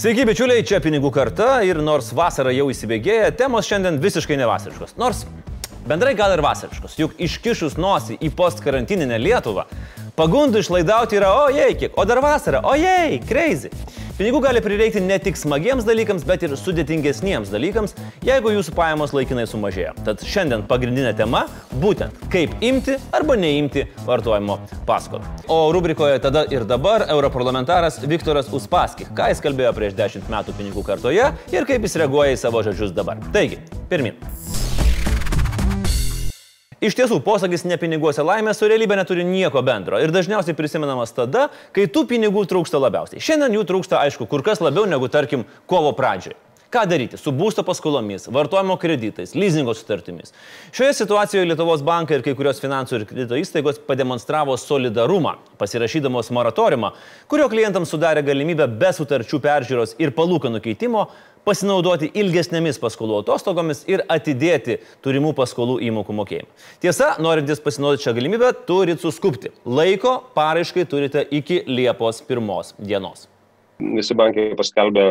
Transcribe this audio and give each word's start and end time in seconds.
Sveiki, 0.00 0.22
bičiuliai, 0.24 0.62
čia 0.64 0.78
pinigų 0.80 1.10
karta 1.12 1.58
ir 1.68 1.76
nors 1.84 2.06
vasara 2.16 2.54
jau 2.56 2.70
įsibėgėja, 2.72 3.34
temos 3.36 3.66
šiandien 3.68 3.98
visiškai 4.00 4.38
nevasariškos. 4.40 4.94
Nors 4.96 5.26
bendrai 5.90 6.14
gal 6.18 6.34
ir 6.34 6.42
vasariškos, 6.44 6.98
juk 7.00 7.16
iškišus 7.18 7.78
nosį 7.80 8.20
į 8.22 8.30
postkarantininę 8.38 9.18
Lietuvą, 9.18 9.66
pagundų 10.18 10.62
išlaidauti 10.62 11.18
yra 11.18 11.32
ojei 11.46 11.74
kiek, 11.78 11.96
o 11.98 12.06
dar 12.06 12.22
vasara, 12.22 12.62
ojei, 12.70 13.18
crazy. 13.26 13.72
Pinigų 14.20 14.42
gali 14.44 14.60
prireikti 14.60 15.00
ne 15.00 15.16
tik 15.16 15.38
smagiems 15.40 15.86
dalykams, 15.88 16.26
bet 16.28 16.42
ir 16.44 16.52
sudėtingesniems 16.60 17.48
dalykams, 17.48 17.94
jeigu 18.26 18.52
jūsų 18.52 18.74
pajamos 18.76 19.14
laikinai 19.16 19.46
sumažėjo. 19.48 19.94
Tad 20.04 20.20
šiandien 20.28 20.66
pagrindinė 20.68 21.14
tema- 21.16 21.46
būtent 21.82 22.12
kaip 22.28 22.52
imti 22.60 22.98
arba 23.16 23.38
neimti 23.40 23.86
vartojimo 24.04 24.58
paskolą. 24.84 25.24
O 25.48 25.72
rubrikoje 25.72 26.20
tada 26.20 26.44
ir 26.52 26.68
dabar 26.68 27.06
europarlamentaras 27.08 27.98
Viktoras 28.04 28.52
Uspaskich, 28.52 29.08
ką 29.16 29.32
jis 29.32 29.40
kalbėjo 29.40 29.72
prieš 29.72 29.94
10 29.96 30.28
metų 30.28 30.52
pinigų 30.52 30.84
kartoje 30.84 31.32
ir 31.50 31.64
kaip 31.64 31.80
jis 31.80 31.96
reaguoja 31.96 32.36
į 32.36 32.38
savo 32.38 32.62
žodžius 32.62 32.92
dabar. 32.92 33.16
Taigi, 33.32 33.56
pirmin. 33.88 34.12
Iš 36.80 36.94
tiesų, 36.96 37.18
posakis 37.20 37.66
ne 37.68 37.76
piniguose 37.76 38.24
laimė 38.24 38.54
su 38.56 38.64
realybė 38.64 38.96
neturi 38.96 39.24
nieko 39.28 39.60
bendro 39.60 39.98
ir 40.00 40.14
dažniausiai 40.14 40.56
prisimenamas 40.56 41.12
tada, 41.12 41.50
kai 41.76 41.84
tų 41.92 42.06
pinigų 42.08 42.46
trūksta 42.48 42.80
labiausiai. 42.80 43.20
Šiandien 43.20 43.58
jų 43.58 43.66
trūksta, 43.68 43.98
aišku, 44.00 44.24
kur 44.30 44.40
kas 44.46 44.64
labiau 44.64 44.86
negu, 44.88 45.10
tarkim, 45.12 45.44
kovo 45.68 45.92
pradžioje. 45.98 46.38
Ką 46.70 46.84
daryti 46.86 47.18
su 47.18 47.32
būsto 47.34 47.64
paskolomis, 47.66 48.28
vartojimo 48.30 48.76
kreditais, 48.78 49.32
leasingo 49.34 49.72
sutartimis? 49.74 50.30
Šioje 50.70 50.94
situacijoje 51.00 51.48
Lietuvos 51.50 51.82
bankai 51.82 52.20
ir 52.20 52.22
kai 52.22 52.36
kurios 52.38 52.62
finansų 52.62 53.00
ir 53.00 53.04
kredito 53.10 53.34
įstaigos 53.34 53.80
pademonstravo 53.88 54.54
solidarumą, 54.54 55.34
pasirašydamos 55.58 56.30
moratoriumą, 56.32 56.92
kurio 57.26 57.48
klientams 57.50 57.90
sudarė 57.90 58.22
galimybę 58.22 58.70
be 58.70 58.92
sutarčių 58.94 59.42
peržiūros 59.42 59.96
ir 59.98 60.14
palūkanų 60.14 60.62
keitimo 60.62 61.08
pasinaudoti 61.48 62.10
ilgesnėmis 62.20 62.80
paskolų 62.82 63.22
atostogomis 63.22 63.84
ir 63.90 64.04
atidėti 64.10 64.80
turimų 65.04 65.32
paskolų 65.38 65.78
įmokų 65.88 66.16
mokėjimą. 66.20 66.50
Tiesa, 66.84 67.14
norintys 67.22 67.62
pasinaudoti 67.64 68.08
šią 68.08 68.16
galimybę, 68.20 68.52
turit 68.68 69.02
suskupti. 69.02 69.54
Laiko 69.64 70.18
paraiškai 70.36 70.86
turite 70.90 71.24
iki 71.30 71.62
Liepos 71.70 72.24
1 72.28 72.74
dienos. 72.78 73.29
Visi 73.80 74.14
bankai 74.16 74.50
paskelbė 74.58 75.06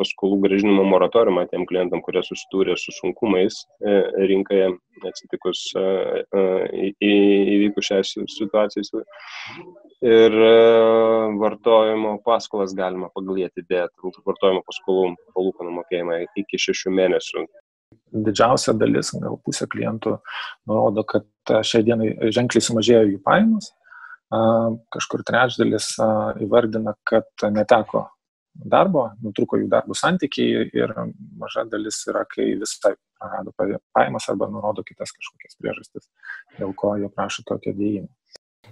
paskolų 0.00 0.38
gražinimo 0.44 0.84
moratoriumą 0.88 1.46
tiem 1.50 1.64
klientam, 1.68 2.02
kurie 2.04 2.22
susidūrė 2.24 2.76
su 2.80 2.92
sunkumais 2.96 3.62
e, 3.80 3.96
rinkoje 4.30 4.68
atsitikus 5.08 5.62
e, 5.76 5.84
e, 6.36 6.90
įvykus 7.08 7.90
šią 7.90 8.00
situaciją. 8.32 9.04
Ir 10.06 10.36
vartojimo 11.40 12.16
paskolas 12.24 12.74
galima 12.76 13.08
pagal 13.14 13.40
jį 13.40 13.48
atidėti, 13.48 14.12
vartojimo 14.28 14.60
paskolų 14.66 15.14
palūkanų 15.36 15.78
mokėjimą 15.78 16.20
iki 16.42 16.60
šešių 16.66 16.92
mėnesių. 16.98 17.46
Didžiausia 18.26 18.74
dalis, 18.76 19.12
gal 19.22 19.38
pusė 19.44 19.66
klientų, 19.72 20.18
nurodo, 20.68 21.04
kad 21.08 21.56
šiai 21.66 21.84
dienai 21.86 22.12
ženkliai 22.34 22.64
sumažėjo 22.64 23.02
jų 23.14 23.20
pajamos. 23.24 23.72
Kažkur 24.30 25.22
trečdalis 25.26 25.92
įvardina, 26.42 26.96
kad 27.06 27.28
neteko 27.54 28.08
darbo, 28.56 29.10
nutruko 29.22 29.58
jų 29.60 29.68
darbo 29.70 29.94
santykiai 29.94 30.66
ir 30.74 30.94
maža 31.38 31.66
dalis 31.70 32.00
yra, 32.08 32.24
kai 32.28 32.54
visai 32.58 32.94
prarado 33.18 33.52
pajamas 33.94 34.28
arba 34.32 34.48
nurodo 34.50 34.84
kitas 34.86 35.12
kažkokias 35.14 35.58
priežastis, 35.60 36.08
dėl 36.58 36.74
ko 36.74 36.96
jie 37.00 37.10
prašo 37.12 37.44
tokio 37.46 37.74
dėjimo. 37.76 38.08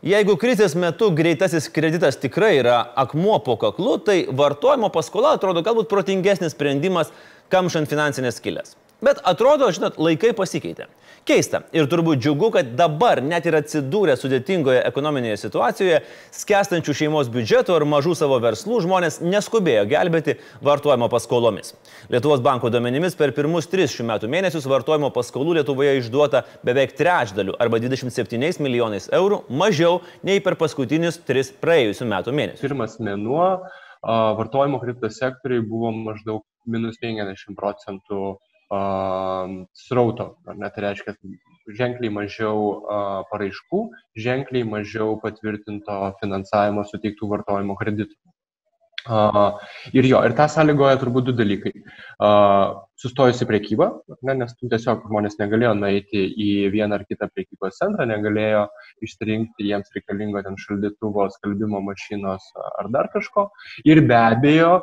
Jeigu 0.04 0.34
krizės 0.40 0.74
metu 0.74 1.12
greitasis 1.14 1.68
kreditas 1.72 2.18
tikrai 2.18 2.56
yra 2.58 2.80
akmuo 2.98 3.38
po 3.44 3.54
kaklu, 3.60 3.94
tai 4.02 4.24
vartojimo 4.26 4.90
paskola 4.92 5.36
atrodo 5.38 5.62
galbūt 5.64 5.88
protingesnis 5.92 6.56
sprendimas 6.56 7.12
kamšant 7.54 7.88
finansinės 7.88 8.42
kilės. 8.42 8.74
Bet 9.04 9.18
atrodo, 9.28 9.68
žinot, 9.74 9.98
laikai 10.00 10.32
pasikeitė. 10.36 10.86
Keista 11.28 11.62
ir 11.76 11.86
turbūt 11.88 12.20
džiugu, 12.20 12.50
kad 12.54 12.70
dabar 12.76 13.20
net 13.24 13.46
ir 13.48 13.56
atsidūrę 13.58 14.14
sudėtingoje 14.16 14.82
ekonominėje 14.84 15.38
situacijoje, 15.42 15.98
skęstančių 16.36 16.94
šeimos 16.98 17.30
biudžeto 17.32 17.76
ar 17.76 17.84
mažų 17.88 18.14
savo 18.18 18.38
verslų 18.44 18.82
žmonės 18.84 19.20
neskubėjo 19.24 19.86
gelbėti 19.88 20.36
vartojimo 20.64 21.08
paskolomis. 21.12 21.74
Lietuvos 22.12 22.44
banko 22.44 22.68
duomenimis 22.72 23.16
per 23.18 23.34
pirmus 23.36 23.68
tris 23.72 23.92
šių 23.96 24.08
metų 24.12 24.30
mėnesius 24.32 24.68
vartojimo 24.68 25.12
paskolų 25.16 25.58
Lietuvoje 25.58 25.98
išduota 26.00 26.44
beveik 26.64 26.96
trečdaliu 26.96 27.56
arba 27.60 27.80
27 27.84 28.60
milijonais 28.64 29.10
eurų 29.12 29.42
mažiau 29.48 30.00
nei 30.24 30.40
per 30.44 30.56
paskutinius 30.60 31.20
tris 31.28 31.52
praėjusių 31.60 32.08
metų 32.12 32.36
mėnesius. 32.36 32.64
Pirmas 32.64 32.96
mėnuo 33.00 33.50
vartojimo 34.40 34.80
kredito 34.80 35.12
sektoriai 35.12 35.64
buvo 35.64 35.92
maždaug 35.92 36.44
minus 36.68 37.00
50 37.00 37.56
procentų 37.56 38.34
srauto. 38.70 40.36
Ne, 40.54 40.70
tai 40.70 40.86
reiškia 40.88 41.16
ženkliai 41.78 42.12
mažiau 42.12 42.84
paraiškų, 43.30 43.80
ženkliai 44.20 44.66
mažiau 44.68 45.18
patvirtinto 45.22 45.98
finansavimo 46.20 46.84
suteiktų 46.88 47.30
vartojimo 47.30 47.76
kreditų. 47.80 48.16
Ir 49.92 50.06
jo, 50.08 50.20
ir 50.24 50.32
tą 50.36 50.46
sąlygoja 50.48 50.96
turbūt 51.00 51.28
du 51.28 51.34
dalykai. 51.36 51.74
Sustojusi 53.04 53.44
priekyba, 53.44 53.90
ne, 54.24 54.34
nes 54.40 54.54
tiesiog 54.56 55.02
žmonės 55.10 55.36
negalėjo 55.36 55.74
nueiti 55.76 56.22
į 56.24 56.50
vieną 56.72 56.96
ar 56.96 57.02
kitą 57.04 57.28
priekybos 57.28 57.76
centrą, 57.76 58.06
negalėjo 58.08 58.62
išsirinkti 59.04 59.66
jiems 59.68 59.92
reikalingo 59.92 60.40
ten 60.46 60.56
šaldytuvo, 60.60 61.26
skalbimo 61.34 61.82
mašinos 61.84 62.46
ar 62.80 62.88
dar 62.94 63.10
kažko. 63.12 63.50
Ir 63.84 64.00
be 64.08 64.16
abejo, 64.16 64.78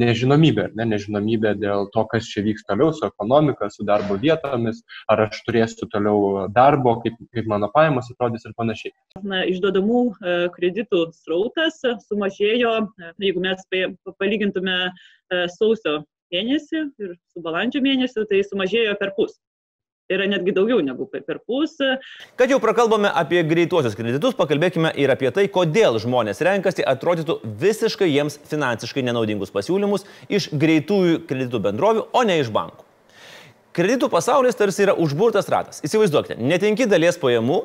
nežinomybė, 0.00 0.70
ne, 0.80 0.86
nežinomybė 0.94 1.52
dėl 1.60 1.90
to, 1.92 2.06
kas 2.08 2.24
čia 2.30 2.40
vyks 2.46 2.64
toliau 2.64 2.94
su 2.96 3.04
ekonomika, 3.04 3.68
su 3.68 3.84
darbo 3.84 4.16
vietomis, 4.16 4.80
ar 5.12 5.26
aš 5.26 5.42
turėsiu 5.44 5.90
toliau 5.92 6.46
darbo, 6.48 6.96
kaip, 7.04 7.18
kaip 7.34 7.50
mano 7.50 7.68
pajamos 7.74 8.08
atrodys 8.14 8.48
ir 8.48 8.56
panašiai. 8.56 8.94
Na, 9.20 9.42
išduodamų 9.44 10.00
e, 10.08 10.38
kreditų 10.56 11.10
srautas 11.18 11.82
sumažėjo 12.06 12.72
e, 12.80 13.12
jeigu 13.26 13.44
mes 13.44 13.60
palygintume 14.16 14.78
e, 14.88 15.44
sausio 15.58 16.00
mėnesį 16.34 16.82
ir 17.02 17.14
su 17.32 17.44
balandžio 17.44 17.82
mėnesiu, 17.84 18.26
tai 18.28 18.42
sumažėjo 18.46 18.96
per 19.00 19.14
pus. 19.16 19.38
Tai 20.10 20.16
yra 20.18 20.26
netgi 20.26 20.50
daugiau 20.50 20.80
negu 20.82 21.04
per 21.06 21.38
pus. 21.46 21.76
Kad 22.38 22.50
jau 22.50 22.58
prakalbame 22.62 23.12
apie 23.14 23.44
greituosius 23.46 23.94
kreditus, 23.94 24.34
pakalbėkime 24.34 24.90
ir 24.98 25.12
apie 25.14 25.30
tai, 25.30 25.44
kodėl 25.46 26.00
žmonės 26.02 26.42
renkasi 26.42 26.82
atrodytų 26.82 27.36
visiškai 27.62 28.08
jiems 28.10 28.40
finansiškai 28.50 29.04
nenaudingus 29.06 29.54
pasiūlymus 29.54 30.08
iš 30.26 30.50
greitųjų 30.50 31.22
kreditų 31.30 31.62
bendrovių, 31.68 32.08
o 32.10 32.24
ne 32.26 32.40
iš 32.42 32.50
bankų. 32.54 32.88
Kreditų 33.70 34.08
pasaulis 34.10 34.58
tarsi 34.58 34.82
yra 34.82 34.96
užburtas 34.98 35.46
ratas. 35.46 35.78
Įsivaizduokite, 35.86 36.40
netenki 36.42 36.90
dalies 36.90 37.14
pajamų, 37.22 37.60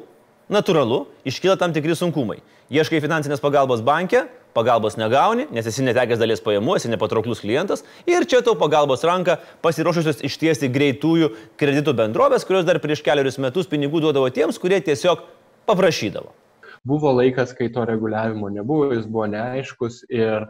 natūralu, 0.52 1.06
iškyla 1.28 1.58
tam 1.60 1.74
tikri 1.76 1.96
sunkumai. 1.98 2.40
Ieškai 2.74 3.02
finansinės 3.04 3.42
pagalbos 3.44 3.84
banke, 3.86 4.24
pagalbos 4.56 4.96
negauni, 4.98 5.46
nes 5.54 5.68
esi 5.70 5.84
netekęs 5.86 6.22
dalies 6.22 6.42
pajamų, 6.42 6.78
esi 6.80 6.90
nepatrauklus 6.90 7.44
klientas 7.44 7.84
ir 8.10 8.26
čia 8.30 8.40
tau 8.46 8.56
pagalbos 8.58 9.04
ranka 9.06 9.38
pasiruošusios 9.66 10.24
ištiesti 10.26 10.72
greitųjų 10.72 11.30
kreditų 11.60 11.94
bendrovės, 12.00 12.48
kurios 12.48 12.66
dar 12.66 12.80
prieš 12.82 13.04
keliarius 13.06 13.38
metus 13.44 13.70
pinigų 13.70 14.02
duodavo 14.08 14.32
tiems, 14.34 14.58
kurie 14.62 14.80
tiesiog 14.86 15.26
paprašydavo. 15.70 16.32
Buvo 16.86 17.12
laikas, 17.18 17.52
kai 17.58 17.68
to 17.74 17.84
reguliavimo 17.90 18.50
nebuvo, 18.54 18.92
jis 18.94 19.06
buvo 19.10 19.26
neaiškus 19.34 20.04
ir 20.14 20.46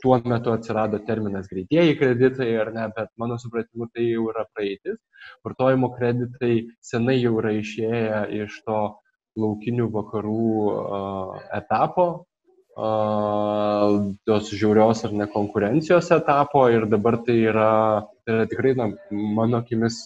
tuo 0.00 0.16
metu 0.24 0.54
atsirado 0.54 0.98
terminas 1.04 1.48
greitieji 1.50 1.98
kreditai 1.98 2.48
ar 2.62 2.72
ne, 2.72 2.86
bet 2.96 3.10
mano 3.20 3.36
supratimu 3.38 3.90
tai 3.92 4.06
jau 4.08 4.30
yra 4.32 4.46
praeitis. 4.54 4.96
Vartojimo 5.44 5.90
kreditai 5.98 6.54
senai 6.80 7.18
jau 7.20 7.36
yra 7.42 7.52
išėję 7.58 8.22
iš 8.44 8.60
to 8.64 8.80
laukinių 9.38 9.86
vakarų 9.92 10.50
etapo, 11.56 12.06
tos 14.26 14.50
žiaurios 14.54 15.04
ar 15.04 15.12
ne 15.12 15.26
konkurencijos 15.30 16.10
etapo 16.16 16.64
ir 16.72 16.86
dabar 16.90 17.18
tai 17.26 17.36
yra, 17.50 17.70
tai 18.24 18.36
yra 18.36 18.46
tikrai, 18.50 18.74
na, 18.78 18.88
mano 19.10 19.60
akimis, 19.60 20.00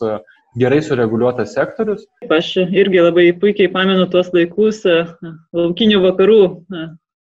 gerai 0.58 0.80
sureguliuotas 0.82 1.54
sektorius. 1.54 2.06
Aš 2.30 2.56
irgi 2.64 3.02
labai 3.04 3.28
puikiai 3.38 3.70
pamenu 3.72 4.08
tuos 4.10 4.32
laikus, 4.34 4.82
laukinių 5.54 6.02
vakarų, 6.08 6.42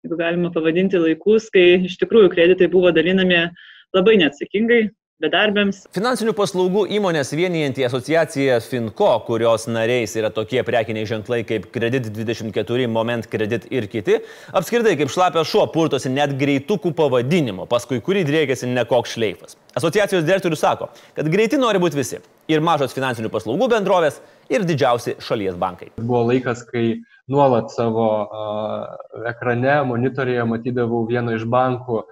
jeigu 0.05 0.21
galima 0.21 0.53
pavadinti 0.55 1.01
laikus, 1.01 1.51
kai 1.53 1.83
iš 1.89 1.99
tikrųjų 2.03 2.33
kreditai 2.33 2.71
buvo 2.73 2.93
dalinami 2.95 3.49
labai 3.97 4.17
neatsakingai, 4.23 4.89
bedarbiams. 5.21 5.83
Finansinių 5.95 6.35
paslaugų 6.37 6.87
įmonės 6.97 7.33
vienijantį 7.37 7.87
asociaciją 7.89 8.59
Finko, 8.65 9.11
kurios 9.27 9.67
nariais 9.71 10.15
yra 10.19 10.31
tokie 10.35 10.63
prekiniai 10.67 11.09
ženklai 11.09 11.43
kaip 11.49 11.69
Credit 11.75 12.09
24, 12.09 12.89
Moment 12.91 13.29
Credit 13.31 13.67
ir 13.73 13.89
kiti, 13.93 14.21
apskritai 14.57 14.97
kaip 15.01 15.13
šlapia 15.13 15.45
šuo 15.47 15.67
purtosi 15.75 16.13
net 16.13 16.37
greitukų 16.41 16.95
pavadinimo, 16.97 17.69
paskui 17.71 18.01
kurį 18.05 18.25
drėgėsi 18.29 18.71
nekoks 18.73 19.17
šleifas. 19.17 19.59
Asociacijos 19.77 20.27
direktorius 20.27 20.65
sako, 20.65 20.91
kad 21.15 21.29
greiti 21.31 21.61
nori 21.61 21.79
būti 21.83 22.01
visi- 22.01 22.19
ir 22.53 22.61
mažos 22.61 22.97
finansinių 22.97 23.31
paslaugų 23.31 23.69
bendrovės, 23.71 24.21
ir 24.51 24.65
didžiausi 24.67 25.17
šalies 25.23 25.55
bankai. 25.61 25.93
Buvo 26.01 26.25
laikas, 26.31 26.65
kai 26.67 27.03
nuolat 27.31 27.71
savo 27.71 28.07
uh, 28.25 28.97
ekrane, 29.31 29.77
monitorėje 29.87 30.47
matydavau 30.51 31.05
vieną 31.07 31.37
iš 31.39 31.47
bankų 31.47 32.01
uh, 32.01 32.09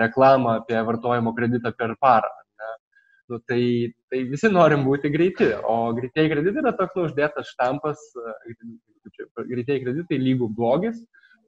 reklamą 0.00 0.60
apie 0.62 0.80
vartojimo 0.80 1.34
kreditą 1.36 1.74
per 1.76 1.96
parą. 2.00 2.32
Nu, 3.32 3.38
tai, 3.48 3.88
tai 4.12 4.20
visi 4.28 4.50
norim 4.52 4.82
būti 4.84 5.08
greiti, 5.12 5.46
o 5.64 5.94
greitieji 5.96 6.32
kreditai 6.34 6.60
yra 6.60 6.72
toks 6.76 6.96
nu, 6.98 7.06
uždėtas 7.08 7.54
štampas, 7.54 8.02
greitieji 9.48 9.84
kreditai 9.86 10.18
lygų 10.20 10.50
blogis, 10.58 10.98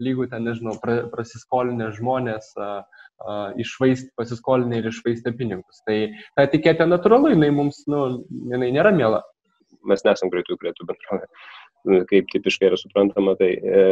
lygų 0.01 0.31
ten, 0.33 0.49
nežinau, 0.49 0.79
pra, 0.81 1.03
prasiskolinę 1.13 1.91
žmonės 1.99 2.49
a, 2.57 2.71
a, 2.81 3.37
išvaist, 3.61 4.09
pasiskolinę 4.17 4.81
ir 4.81 4.89
išvaistę 4.89 5.35
pinigus. 5.37 5.85
Tai 5.89 5.99
ta 6.37 6.49
etiketė 6.49 6.89
natūralu, 6.89 7.35
jinai 7.35 7.53
mums, 7.59 7.85
nu, 7.93 8.25
jinai 8.53 8.73
nėra 8.77 8.95
mėla. 8.97 9.21
Mes 9.87 10.03
nesam 10.05 10.33
greitų 10.33 10.57
kreditų 10.61 10.89
bendrovė 10.89 11.29
kaip 12.11 12.27
tipiškai 12.33 12.71
yra 12.71 12.79
suprantama, 12.81 13.37
tai, 13.39 13.53
e, 13.55 13.83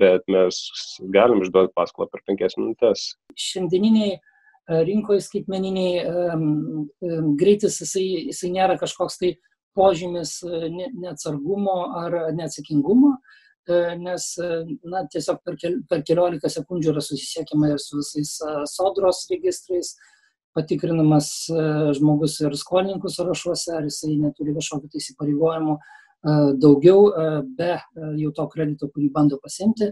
bet 0.00 0.26
mes 0.28 0.58
galim 1.14 1.42
išduoti 1.44 1.72
paskolą 1.76 2.10
per 2.12 2.20
penkias 2.28 2.56
minutės. 2.58 3.06
Šiandieniniai 3.40 4.16
e, 4.16 4.20
rinkoje 4.68 5.20
skaitmeniniai 5.20 6.04
um, 6.08 6.44
um, 7.04 7.32
greitis, 7.36 7.80
jisai, 7.82 8.04
jisai 8.30 8.52
nėra 8.54 8.78
kažkoks 8.80 9.18
tai 9.20 9.34
požymis 9.74 10.38
e, 10.46 10.68
neatsargumo 11.02 11.74
ar 11.98 12.14
neatsakingumo, 12.38 13.16
nes 13.98 14.26
na, 14.38 15.00
tiesiog 15.10 15.40
per, 15.42 15.56
kel, 15.58 15.78
per 15.88 16.04
keliolika 16.06 16.50
sekundžių 16.52 16.92
yra 16.92 17.02
susisiekiama 17.02 17.72
ir 17.72 17.80
su 17.82 17.96
visais 17.98 18.36
sodros 18.70 19.24
registrais, 19.32 19.94
patikrinamas 20.54 21.30
žmogus 21.98 22.36
ir 22.44 22.54
skolininkų 22.60 23.10
sąrašuose, 23.10 23.72
ar 23.74 23.88
jisai 23.88 24.12
neturi 24.20 24.54
kažkokių 24.54 24.92
tai 24.92 25.00
įsipareigojimų 25.02 25.78
daugiau 26.60 27.08
be 27.58 27.72
jau 28.20 28.30
to 28.36 28.46
kredito, 28.52 28.92
kurį 28.92 29.10
bando 29.16 29.40
pasimti. 29.42 29.90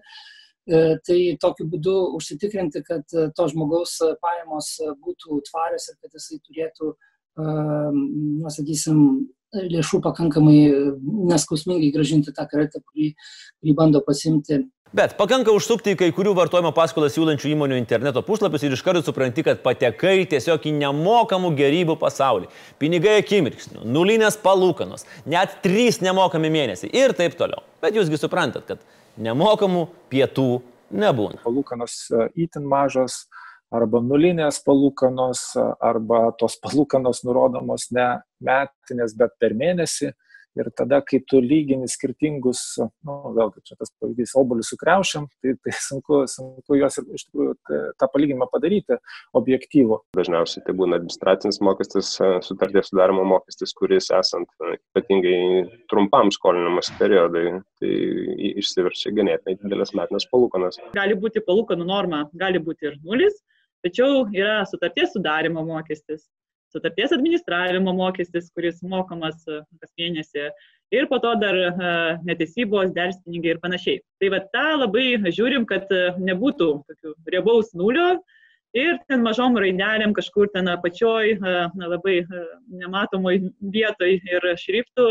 Tai 0.62 1.18
tokiu 1.42 1.66
būdu 1.66 1.94
užsitikrinti, 2.18 2.84
kad 2.86 3.02
to 3.10 3.46
žmogaus 3.50 3.96
pajamos 4.22 4.76
būtų 5.02 5.40
tvarios 5.48 5.88
ir 5.90 5.96
kad 5.98 6.14
jisai 6.14 6.38
turėtų, 6.46 6.92
na, 7.42 8.52
sakysim, 8.54 9.00
lėšų 9.52 9.98
pakankamai 10.04 10.60
neskausmingai 11.32 11.90
gražinti 11.94 12.34
tą 12.36 12.46
kreditą, 12.46 12.78
kurį, 12.86 13.10
kurį 13.58 13.74
bando 13.80 14.04
pasimti 14.06 14.62
Bet 14.92 15.14
pakanka 15.16 15.48
užsukti 15.56 15.94
į 15.94 15.96
kai 15.96 16.10
kurių 16.12 16.34
vartojimo 16.36 16.68
paskolas 16.76 17.14
siūlančių 17.16 17.48
įmonių 17.54 17.78
interneto 17.80 18.20
puslapius 18.26 18.66
ir 18.66 18.74
iš 18.76 18.82
karto 18.84 19.00
supranti, 19.00 19.40
kad 19.46 19.62
patekai 19.64 20.26
tiesiog 20.28 20.66
į 20.68 20.72
nemokamų 20.82 21.54
gerybų 21.56 21.96
pasaulį. 21.96 22.50
Pinigai 22.76 23.14
akimirksnių, 23.22 23.86
nulinės 23.88 24.36
palūkanos, 24.44 25.06
net 25.24 25.54
trys 25.64 26.02
nemokami 26.04 26.52
mėnesiai 26.52 26.92
ir 26.92 27.16
taip 27.16 27.38
toliau. 27.40 27.64
Bet 27.80 27.96
jūsgi 27.96 28.20
suprantat, 28.20 28.68
kad 28.68 28.84
nemokamų 29.20 29.86
pietų 30.12 30.48
nebūna. 30.92 31.40
Palūkanos 31.44 31.96
e, 32.12 32.26
įtin 32.44 32.66
mažos, 32.68 33.26
arba 33.72 34.02
nulinės 34.04 34.60
palūkanos, 34.66 35.44
arba 35.80 36.26
tos 36.40 36.58
palūkanos 36.62 37.22
nurodomos 37.26 37.88
ne 37.96 38.08
metinės, 38.44 39.16
bet 39.16 39.34
per 39.40 39.56
mėnesį 39.56 40.12
ir 40.58 40.68
tada, 40.76 41.00
kai 41.04 41.20
tu 41.28 41.40
lygini 41.42 41.88
skirtingus, 41.90 42.62
nu, 43.06 43.14
vėlgi 43.36 43.62
čia 43.68 43.76
tas 43.78 43.92
pavyzdys, 44.00 44.34
obolius 44.38 44.72
su 44.72 44.78
kreušiam, 44.80 45.28
tai, 45.42 45.54
tai 45.64 45.74
sunku, 45.76 46.22
sunku 46.30 46.78
juos 46.78 46.98
iš 47.02 47.26
tikrųjų 47.28 47.54
tą 48.00 48.08
palyginimą 48.12 48.48
padaryti 48.52 48.98
objektyvų. 49.38 50.00
Dažniausiai 50.18 50.64
tai 50.66 50.76
būna 50.78 50.98
administracinis 51.00 51.60
mokestis, 51.64 52.14
sutarties 52.46 52.92
sudarimo 52.92 53.24
mokestis, 53.28 53.74
kuris 53.78 54.10
esant 54.18 54.50
ypatingai 54.76 55.64
trumpam 55.92 56.32
skolinimas 56.34 56.92
periodai, 57.00 57.58
tai 57.80 57.94
išsiverčia 58.52 59.14
ganėtinai 59.16 59.56
didelės 59.62 59.94
metinės 59.96 60.28
palūkanas. 60.32 60.80
Gali 60.96 61.16
būti 61.18 61.44
palūkanų 61.46 61.88
norma, 61.88 62.26
gali 62.36 62.60
būti 62.62 62.90
ir 62.90 63.00
nulis, 63.06 63.40
tačiau 63.82 64.26
yra 64.30 64.62
sutarties 64.68 65.14
sudarimo 65.16 65.64
mokestis 65.66 66.28
sutarties 66.72 67.12
administravimo 67.14 67.92
mokestis, 67.96 68.50
kuris 68.56 68.80
mokamas 68.82 69.44
e, 69.48 69.60
kas 69.82 69.92
mėnesį 70.00 70.48
ir 70.96 71.08
po 71.10 71.18
to 71.22 71.34
dar 71.40 71.58
e, 71.68 71.72
neteisybos, 72.28 72.94
delspinigiai 72.96 73.56
ir 73.56 73.62
panašiai. 73.62 74.02
Tai 74.20 74.32
va 74.34 74.42
tą 74.54 74.66
labai 74.84 75.06
žiūrim, 75.28 75.66
kad 75.68 75.90
e, 75.92 76.04
nebūtų 76.30 76.70
tokių 76.88 77.14
riebaus 77.34 77.72
nulio 77.78 78.08
ir 78.76 78.96
ten 79.08 79.24
mažom 79.24 79.58
raidelėm 79.60 80.14
kažkur 80.16 80.48
ten 80.54 80.70
apačioj, 80.72 81.36
na, 81.44 81.88
labai 81.92 82.22
nematomoj 82.72 83.42
vietoj 83.74 84.14
ir 84.16 84.52
šriftų 84.64 85.10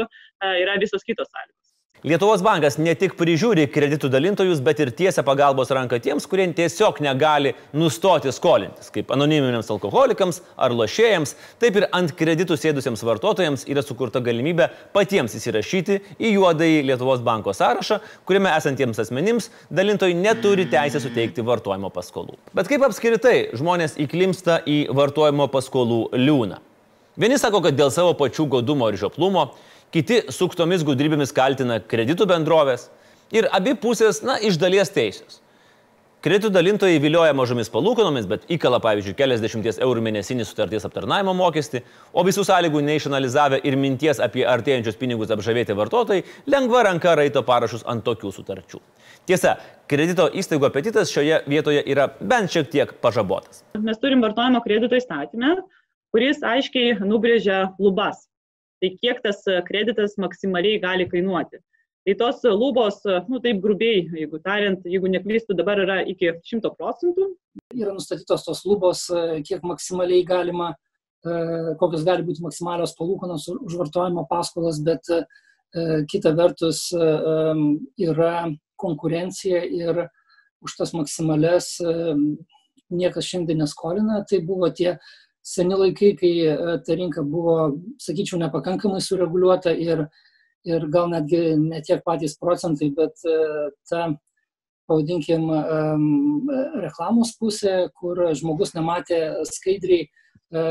yra 0.64 0.80
visos 0.82 1.06
kitos 1.06 1.30
sąlygos. 1.30 1.61
Lietuvos 2.02 2.42
bankas 2.42 2.80
ne 2.82 2.96
tik 2.98 3.12
prižiūri 3.14 3.68
kreditų 3.70 4.10
dalintojus, 4.10 4.58
bet 4.66 4.80
ir 4.82 4.90
tiesia 4.98 5.22
pagalbos 5.22 5.70
ranką 5.70 6.00
tiems, 6.02 6.26
kurie 6.26 6.48
tiesiog 6.58 6.98
negali 7.06 7.52
nustoti 7.78 8.34
skolintis, 8.34 8.90
kaip 8.90 9.14
anoniminiams 9.14 9.70
alkoholikams 9.70 10.40
ar 10.58 10.74
lošėjams, 10.74 11.36
taip 11.62 11.78
ir 11.78 11.86
ant 11.94 12.16
kreditų 12.18 12.58
sėdusiems 12.58 13.06
vartotojams 13.06 13.68
yra 13.70 13.86
sukurta 13.86 14.18
galimybė 14.18 14.72
patiems 14.98 15.38
įsirašyti 15.38 16.00
į 16.18 16.34
juodąjį 16.40 16.82
Lietuvos 16.90 17.22
banko 17.22 17.54
sąrašą, 17.54 18.02
kuriame 18.26 18.50
esantiems 18.58 19.06
asmenims 19.06 19.52
dalintojai 19.70 20.18
neturi 20.18 20.66
teisę 20.74 21.06
suteikti 21.06 21.46
vartojimo 21.46 21.94
paskolų. 21.94 22.42
Bet 22.58 22.66
kaip 22.72 22.90
apskritai 22.90 23.52
žmonės 23.54 24.00
įklimsta 24.02 24.64
į 24.66 24.88
vartojimo 24.90 25.52
paskolų 25.54 26.08
liūną? 26.18 26.64
Vieni 27.22 27.38
sako, 27.38 27.62
kad 27.62 27.78
dėl 27.78 27.94
savo 27.94 28.16
pačių 28.18 28.50
godumo 28.50 28.88
ir 28.90 28.98
žioplumo, 28.98 29.52
kiti 29.92 30.24
suktomis 30.32 30.86
gudrybėmis 30.88 31.34
kaltina 31.36 31.80
kreditų 31.84 32.28
bendrovės 32.32 32.90
ir 33.36 33.48
abi 33.52 33.76
pusės, 33.80 34.24
na, 34.26 34.40
iš 34.40 34.60
dalies 34.62 34.92
teisės. 34.94 35.42
Kreditų 36.22 36.52
dalintojai 36.54 37.00
vilioja 37.02 37.34
mažomis 37.34 37.72
palūkanomis, 37.74 38.28
bet 38.30 38.44
įkala, 38.54 38.78
pavyzdžiui, 38.84 39.16
keliasdešimties 39.18 39.80
eurų 39.82 40.04
mėnesinį 40.06 40.46
sutarties 40.46 40.86
aptarnaimo 40.86 41.34
mokestį, 41.34 41.82
o 42.14 42.22
visų 42.28 42.46
sąlygų 42.46 42.84
neišanalizavę 42.86 43.58
ir 43.66 43.78
minties 43.82 44.22
apie 44.22 44.46
artėjančius 44.46 45.00
pinigus 45.02 45.34
apžavėti 45.34 45.74
vartotojai, 45.80 46.22
lengva 46.46 46.84
ranka 46.86 47.16
raito 47.18 47.42
parašus 47.48 47.82
ant 47.90 48.06
tokių 48.06 48.36
sutarčių. 48.38 48.84
Tiesa, 49.26 49.56
kredito 49.90 50.30
įstaigų 50.30 50.70
apetitas 50.70 51.10
šioje 51.10 51.42
vietoje 51.50 51.82
yra 51.90 52.12
bent 52.22 52.54
šiek 52.54 52.70
tiek 52.70 52.94
pažabotas. 53.02 53.64
Mes 53.82 53.98
turim 53.98 54.22
vartojimo 54.22 54.62
kredito 54.62 55.02
įstatymę, 55.02 55.56
kuris 56.14 56.46
aiškiai 56.46 57.00
nubrėžia 57.02 57.72
lubas 57.82 58.28
tai 58.82 58.96
kiek 58.98 59.22
tas 59.24 59.44
e, 59.48 59.60
kreditas 59.68 60.18
maksimaliai 60.18 60.82
gali 60.82 61.08
kainuoti. 61.10 61.62
Tai 62.06 62.16
tos 62.18 62.42
lubos, 62.58 63.02
e, 63.06 63.20
nu 63.30 63.40
taip 63.44 63.62
grubiai, 63.64 64.08
jeigu 64.10 64.42
tariant, 64.42 64.82
jeigu 64.90 65.12
neklystu, 65.14 65.58
dabar 65.58 65.84
yra 65.84 66.00
iki 66.10 66.34
100 66.50 66.74
procentų. 66.80 67.30
Yra 67.78 67.94
nustatytos 67.94 68.48
tos 68.48 68.64
lubos, 68.66 69.06
e, 69.14 69.42
kiek 69.48 69.62
maksimaliai 69.68 70.26
galima, 70.28 70.74
kokios 71.78 72.02
gali 72.02 72.24
būti 72.26 72.42
maksimalios 72.42 72.96
palūkanos 72.98 73.44
už 73.54 73.76
vartojimo 73.78 74.24
paskolas, 74.26 74.80
bet 74.82 75.06
kita 76.10 76.32
vertus 76.34 76.80
yra 76.98 78.32
konkurencija 78.82 79.60
ir 79.62 80.00
už 80.66 80.74
tas 80.80 80.96
maksimales 80.98 81.76
niekas 82.90 83.30
šiandien 83.30 83.62
neskolina. 83.62 84.24
Tai 84.26 84.42
buvo 84.48 84.72
tie 84.74 84.96
seni 85.42 85.78
laikai, 85.78 86.14
kai 86.18 86.34
e, 86.46 86.56
ta 86.86 86.98
rinka 86.98 87.24
buvo, 87.24 87.78
sakyčiau, 88.02 88.40
nepakankamai 88.42 89.02
sureguliuota 89.02 89.74
ir, 89.74 90.06
ir 90.68 90.86
gal 90.94 91.10
netgi 91.12 91.56
ne 91.60 91.82
tiek 91.86 92.04
patys 92.06 92.38
procentai, 92.40 92.92
bet 92.98 93.26
e, 93.26 93.38
ta, 93.90 94.10
pavadinkim, 94.92 95.46
reklamos 96.84 97.30
pusė, 97.40 97.76
kur 97.96 98.26
žmogus 98.36 98.74
nematė 98.76 99.22
skaidriai 99.48 100.04
e, 100.04 100.64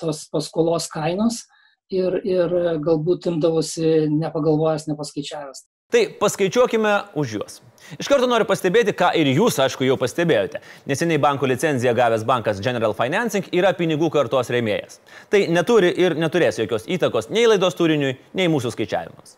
tos 0.00 0.24
paskolos 0.32 0.88
kainos 0.90 1.44
ir, 1.92 2.18
ir 2.26 2.56
galbūt 2.82 3.28
imdavosi 3.30 4.08
nepagalvojęs, 4.10 4.88
nepaskaičiavęs. 4.90 5.68
Tai 5.92 6.06
paskaičiuokime 6.16 6.92
už 7.20 7.36
juos. 7.36 7.60
Iš 8.00 8.08
karto 8.08 8.24
noriu 8.30 8.46
pastebėti, 8.48 8.94
ką 8.96 9.10
ir 9.20 9.28
jūs, 9.34 9.58
aišku, 9.60 9.84
jau 9.84 9.98
pastebėjote. 10.00 10.62
Neseniai 10.88 11.20
banko 11.20 11.48
licenciją 11.50 11.92
gavęs 11.98 12.24
bankas 12.24 12.62
General 12.64 12.94
Financing 12.96 13.50
yra 13.52 13.74
pinigų 13.76 14.08
kartos 14.14 14.48
rėmėjas. 14.54 15.02
Tai 15.28 15.42
neturi 15.52 15.90
ir 16.00 16.16
neturės 16.16 16.62
jokios 16.62 16.88
įtakos 16.88 17.28
nei 17.28 17.44
laidos 17.50 17.76
turiniui, 17.76 18.14
nei 18.38 18.48
mūsų 18.48 18.72
skaičiavimams. 18.72 19.36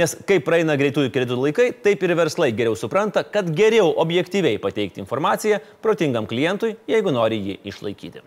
Nes 0.00 0.16
kai 0.24 0.38
praeina 0.44 0.78
greitųjų 0.80 1.12
kreditų 1.12 1.38
laikai, 1.44 1.68
taip 1.84 2.00
ir 2.06 2.16
verslai 2.16 2.48
geriau 2.56 2.78
supranta, 2.78 3.26
kad 3.26 3.50
geriau 3.52 3.90
objektyviai 4.00 4.60
pateikti 4.62 5.02
informaciją 5.02 5.60
protingam 5.84 6.30
klientui, 6.30 6.78
jeigu 6.88 7.12
nori 7.12 7.42
jį 7.44 7.60
išlaikyti. 7.74 8.24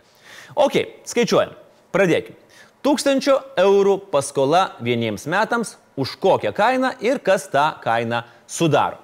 Ok, 0.59 0.83
skaičiuojam. 1.09 1.55
Pradėkime. 1.95 2.37
1000 2.83 3.31
eurų 3.63 3.97
paskola 4.11 4.73
vieniems 4.83 5.25
metams 5.31 5.77
už 5.95 6.15
kokią 6.17 6.53
kainą 6.53 6.95
ir 7.01 7.19
kas 7.23 7.49
tą 7.49 7.71
kainą 7.83 8.23
sudaro. 8.47 9.02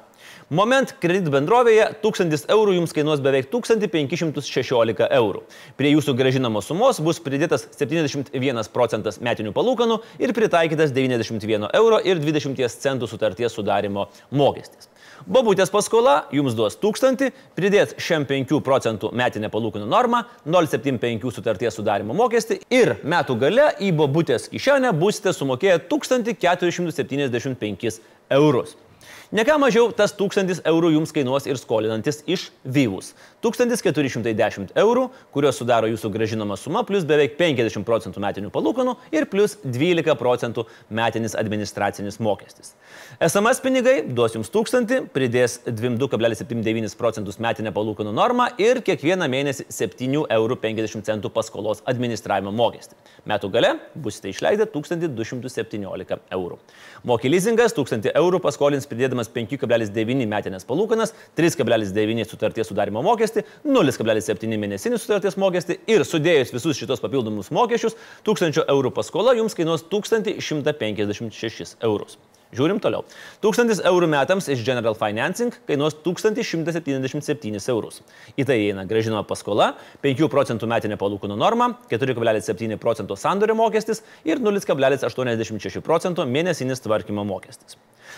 Moment 0.50 0.96
kredit 0.98 1.28
bendrovėje 1.30 1.84
1000 2.02 2.48
eurų 2.50 2.72
jums 2.80 2.96
kainuos 2.98 3.20
beveik 3.22 3.52
1516 3.54 5.06
eurų. 5.14 5.44
Prie 5.78 5.92
jūsų 5.92 6.16
gražinamos 6.18 6.66
sumos 6.66 6.98
bus 7.06 7.20
pridėtas 7.22 7.68
71 7.78 8.34
procentas 8.74 9.22
metinių 9.22 9.54
palūkanų 9.54 10.00
ir 10.18 10.34
pritaikytas 10.34 10.90
91 10.96 11.70
euro 11.70 12.02
ir 12.02 12.18
20 12.26 12.66
centų 12.82 13.12
sutarties 13.12 13.54
sudarimo 13.54 14.08
mokestis. 14.34 14.90
Babutės 15.30 15.70
paskola 15.70 16.26
jums 16.34 16.58
duos 16.58 16.82
1000, 16.82 17.30
pridės 17.54 17.94
šiam 18.02 18.26
5 18.26 18.58
procentų 18.66 19.14
metinę 19.14 19.54
palūkanų 19.54 19.86
normą, 19.86 20.26
0,75 20.50 21.30
sutarties 21.30 21.78
sudarimo 21.78 22.18
mokestį 22.18 22.64
ir 22.74 22.98
metų 23.06 23.38
gale 23.38 23.70
į 23.86 23.94
babutės 24.02 24.50
kišenę 24.50 24.98
būsite 24.98 25.30
sumokėję 25.30 25.78
1475 25.94 28.02
eurus. 28.42 28.80
Neką 29.30 29.60
mažiau 29.62 29.92
tas 29.94 30.10
1000 30.18 30.64
eurų 30.66 30.90
jums 30.96 31.12
kainuos 31.14 31.46
ir 31.46 31.58
skolinantis 31.62 32.24
iš 32.26 32.48
Vyvus. 32.66 33.12
1410 33.46 34.72
eurų, 34.82 35.04
kurios 35.30 35.60
sudaro 35.62 35.86
jūsų 35.92 36.10
gražinama 36.16 36.56
suma, 36.58 36.82
plus 36.82 37.06
beveik 37.06 37.36
50 37.38 37.86
procentų 37.86 38.24
metinių 38.24 38.50
palūkanų 38.50 38.96
ir 39.14 39.28
plus 39.30 39.54
12 39.62 40.16
procentų 40.18 40.64
metinis 40.90 41.38
administracinis 41.38 42.18
mokestis. 42.18 42.74
SMS 43.22 43.62
pinigai 43.62 43.94
duos 44.08 44.34
jums 44.34 44.50
1000, 44.50 45.12
pridės 45.14 45.60
22,79 45.68 46.98
procentus 46.98 47.38
metinę 47.38 47.70
palūkanų 47.76 48.16
normą 48.18 48.50
ir 48.58 48.82
kiekvieną 48.82 49.30
mėnesį 49.30 49.68
7,50 49.70 51.14
eurų 51.14 51.32
paskolos 51.38 51.86
administravimo 51.86 52.50
mokestį. 52.50 52.98
Metų 53.30 53.54
gale 53.54 53.76
busite 53.94 54.34
išleidę 54.34 54.66
1217 54.74 56.20
eurų. 56.34 56.60
Moky 57.06 57.30
leasingas 57.30 57.78
1000 57.78 58.10
eurų 58.18 58.42
paskolins 58.44 58.90
pridėdamas 58.90 59.19
5,9 59.28 60.24
metinės 60.32 60.64
palūkanas, 60.70 61.12
3,9 61.36 62.24
sutarties 62.30 62.72
sudarimo 62.72 63.04
mokestį, 63.04 63.44
0,7 63.68 64.56
mėnesinį 64.64 64.96
sutarties 65.04 65.36
mokestį 65.36 65.74
ir 65.92 66.08
sudėjus 66.08 66.56
visus 66.56 66.80
šitos 66.80 67.04
papildomus 67.04 67.52
mokesčius, 67.52 68.00
1000 68.24 68.64
eurų 68.64 68.96
paskola 68.96 69.36
jums 69.36 69.58
kainuos 69.60 69.84
1156 69.92 71.76
eurus. 71.84 72.16
Žiūrim 72.50 72.80
toliau. 72.82 73.04
1000 73.46 73.84
eurų 73.86 74.08
metams 74.10 74.48
iš 74.50 74.64
General 74.66 74.96
Financing 74.98 75.54
kainuos 75.68 75.94
1177 76.06 77.70
eurus. 77.70 78.02
Į 78.34 78.48
tai 78.50 78.58
įeina 78.64 78.88
gražinama 78.90 79.22
paskola, 79.30 79.76
5 80.02 80.26
procentų 80.34 80.70
metinė 80.72 80.98
palūkanų 80.98 81.38
norma, 81.38 81.76
4,7 81.94 82.80
procento 82.82 83.20
sandorio 83.20 83.58
mokestis 83.60 84.02
ir 84.26 84.42
0,86 84.42 85.86
procento 85.86 86.26
mėnesinis 86.26 86.82
tvarkymo 86.82 87.28
mokestis. 87.28 87.78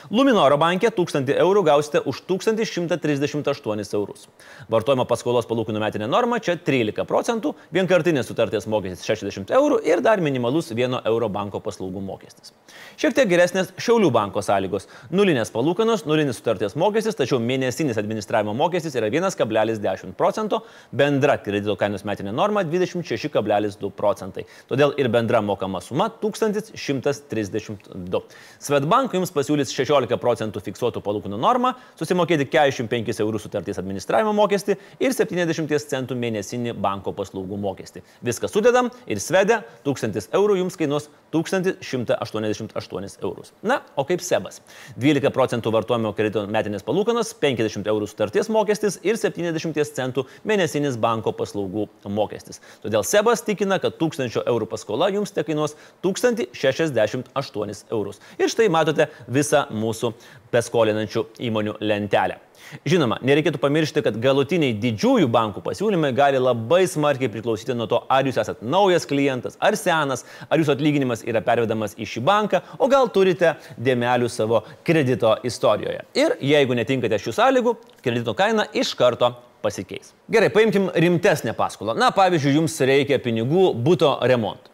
Luminoro 0.09 0.57
bankė 0.57 0.89
1000 0.95 1.29
eurų 1.35 1.61
gausite 1.67 1.99
už 2.09 2.23
1138 2.25 3.93
eurus. 3.99 4.25
Vartojimo 4.71 5.05
paskolos 5.05 5.45
palūkanų 5.49 5.81
metinė 5.83 6.07
norma 6.09 6.39
čia 6.41 6.55
13 6.57 7.05
procentų, 7.05 7.53
vienkartinės 7.75 8.25
sutarties 8.31 8.65
mokestis 8.71 9.05
60 9.05 9.53
eurų 9.53 9.81
ir 9.85 10.01
dar 10.01 10.21
minimalus 10.23 10.71
1 10.73 11.03
euro 11.05 11.29
banko 11.29 11.61
paslaugų 11.61 12.01
mokestis. 12.01 12.53
Šiek 12.97 13.13
tiek 13.17 13.29
geresnės 13.29 13.73
Šiaulių 13.77 14.09
banko 14.13 14.41
sąlygos. 14.45 14.87
Nulinės 15.13 15.51
palūkanos, 15.53 16.05
nulinis 16.09 16.37
sutarties 16.39 16.75
mokestis, 16.79 17.15
tačiau 17.19 17.39
mėnesinis 17.43 17.99
administravimo 18.01 18.53
mokestis 18.57 18.95
yra 18.97 19.07
1,10 19.11 20.15
procento, 20.17 20.63
bendra 20.91 21.37
kredito 21.41 21.75
kainos 21.77 22.05
metinė 22.07 22.33
norma 22.33 22.63
26,2 22.65 23.91
procentai. 23.97 24.45
Todėl 24.71 24.95
ir 25.01 25.09
bendra 25.13 25.41
mokama 25.45 25.81
suma 25.83 26.09
1132. 26.21 28.21
Svetbank 28.61 29.13
jums 29.17 29.33
pasiūlys 29.35 29.73
16 29.75 29.90
16 29.91 30.19
procentų 30.21 30.61
fiksuotų 30.63 31.01
palūkanų 31.03 31.39
normą, 31.41 31.73
susimokėti 31.99 32.47
45 32.51 33.19
eurų 33.23 33.39
sutarties 33.41 33.79
administravimo 33.81 34.33
mokestį 34.37 34.77
ir 35.03 35.15
70 35.15 35.75
centų 35.91 36.15
mėnesinį 36.19 36.75
banko 36.79 37.13
paslaugų 37.17 37.57
mokestį. 37.61 38.03
Viską 38.25 38.49
sudedam 38.51 38.91
ir 39.05 39.19
svedę 39.23 39.61
1000 39.85 40.29
eurų 40.37 40.57
jums 40.61 40.77
kainuos 40.79 41.09
1188 41.31 43.19
eurus. 43.23 43.51
Na, 43.63 43.81
o 43.95 44.03
kaip 44.07 44.21
sebas? 44.23 44.61
12 44.99 45.31
procentų 45.33 45.71
vartojimo 45.75 46.13
kredito 46.15 46.43
metinės 46.51 46.83
palūkanos, 46.87 47.33
50 47.41 47.87
eurų 47.91 48.07
sutarties 48.11 48.49
mokestis 48.51 48.99
ir 49.07 49.15
70 49.19 49.79
centų 49.95 50.25
mėnesinis 50.47 50.97
banko 51.01 51.31
paslaugų 51.35 51.87
mokestis. 52.11 52.61
Todėl 52.83 53.03
sebas 53.07 53.43
tikina, 53.47 53.79
kad 53.81 53.97
1000 53.99 54.41
eurų 54.43 54.67
paskola 54.71 55.09
jums 55.13 55.31
te 55.35 55.43
kainuos 55.47 55.77
1068 56.03 57.85
eurus. 57.91 58.19
Ir 58.39 58.51
štai 58.51 58.67
matote 58.73 59.07
visą 59.31 59.65
mūsų 59.81 60.13
beskolinančių 60.53 61.25
įmonių 61.49 61.77
lentelę. 61.83 62.39
Žinoma, 62.87 63.17
nereikėtų 63.25 63.59
pamiršti, 63.59 64.03
kad 64.05 64.17
galutiniai 64.21 64.75
didžiųjų 64.79 65.27
bankų 65.31 65.63
pasiūlymai 65.65 66.13
gali 66.15 66.39
labai 66.39 66.85
smarkiai 66.87 67.31
priklausyti 67.31 67.75
nuo 67.75 67.87
to, 67.91 67.99
ar 68.11 68.27
jūs 68.27 68.39
esate 68.41 68.63
naujas 68.63 69.07
klientas, 69.09 69.57
ar 69.59 69.75
senas, 69.79 70.23
ar 70.47 70.61
jūsų 70.61 70.75
atlyginimas 70.77 71.25
yra 71.27 71.43
pervedamas 71.43 71.97
į 71.99 72.07
šį 72.13 72.25
banką, 72.27 72.63
o 72.79 72.87
gal 72.91 73.11
turite 73.11 73.57
dėmelių 73.75 74.31
savo 74.31 74.63
kredito 74.87 75.35
istorijoje. 75.47 76.05
Ir 76.15 76.37
jeigu 76.53 76.77
netinkate 76.79 77.19
šių 77.19 77.35
sąlygų, 77.41 77.77
kredito 78.05 78.35
kaina 78.37 78.69
iš 78.71 78.95
karto 78.99 79.33
pasikeis. 79.61 80.15
Gerai, 80.31 80.49
paimkim 80.53 80.89
rimtesnę 80.95 81.53
paskolą. 81.57 81.97
Na, 81.99 82.11
pavyzdžiui, 82.15 82.57
jums 82.61 82.79
reikia 82.87 83.19
pinigų 83.21 83.71
būto 83.83 84.15
remontui. 84.31 84.70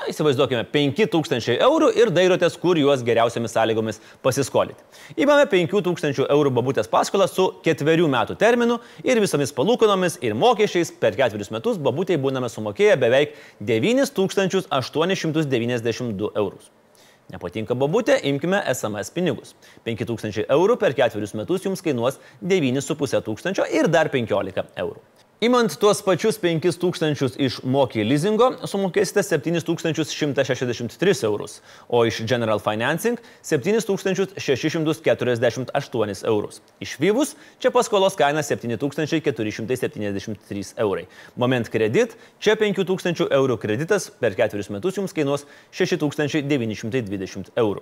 Na, 0.00 0.06
įsivaizduokime, 0.08 0.62
5000 0.72 1.58
eurų 1.60 1.90
ir 2.00 2.08
dairotės, 2.16 2.54
kur 2.56 2.78
juos 2.80 3.02
geriausiamis 3.04 3.52
sąlygomis 3.52 4.00
pasiskolinti. 4.24 4.80
Įmame 5.20 5.44
5000 5.50 6.24
eurų 6.24 6.50
babutės 6.56 6.88
paskolą 6.88 7.28
su 7.28 7.60
ketverių 7.66 8.08
metų 8.08 8.32
terminu 8.40 8.78
ir 9.04 9.20
visomis 9.20 9.52
palūkanomis 9.52 10.16
ir 10.24 10.32
mokesčiais 10.40 10.88
per 11.02 11.12
ketverius 11.20 11.52
metus 11.52 11.76
babutėje 11.76 12.16
būname 12.24 12.48
sumokėję 12.48 12.96
beveik 13.02 13.36
9892 13.60 16.32
eurus. 16.32 16.72
Nepatinka 17.30 17.74
babutė, 17.76 18.16
imkime 18.24 18.64
SMS 18.72 19.12
pinigus. 19.12 19.52
5000 19.84 20.48
eurų 20.48 20.80
per 20.80 20.96
ketverius 20.96 21.36
metus 21.36 21.60
jums 21.68 21.84
kainuos 21.84 22.16
9,5 22.40 23.20
tūkstančio 23.28 23.68
ir 23.68 23.84
dar 23.92 24.08
15 24.08 24.64
eurų. 24.80 24.96
Imant 25.40 25.72
tuos 25.80 26.02
pačius 26.04 26.36
5000 26.36 27.40
iš 27.40 27.64
moky 27.64 28.04
leasingo, 28.04 28.60
sumokėsite 28.68 29.24
7163 29.24 31.24
eurus, 31.24 31.64
o 31.88 32.04
iš 32.04 32.28
General 32.28 32.60
Financing 32.60 33.16
7648 33.48 36.28
eurus. 36.28 36.60
Išvyvus, 36.84 37.32
čia 37.56 37.72
paskolos 37.72 38.20
kaina 38.20 38.44
7473 38.44 40.76
eurai. 40.76 41.08
Moment 41.40 41.72
kredit, 41.72 42.20
čia 42.36 42.52
5000 42.60 43.32
eurų 43.32 43.56
kreditas 43.64 44.12
per 44.20 44.36
ketverius 44.36 44.68
metus 44.76 45.00
jums 45.00 45.16
kainuos 45.16 45.48
6920 45.72 47.56
eurų. 47.56 47.80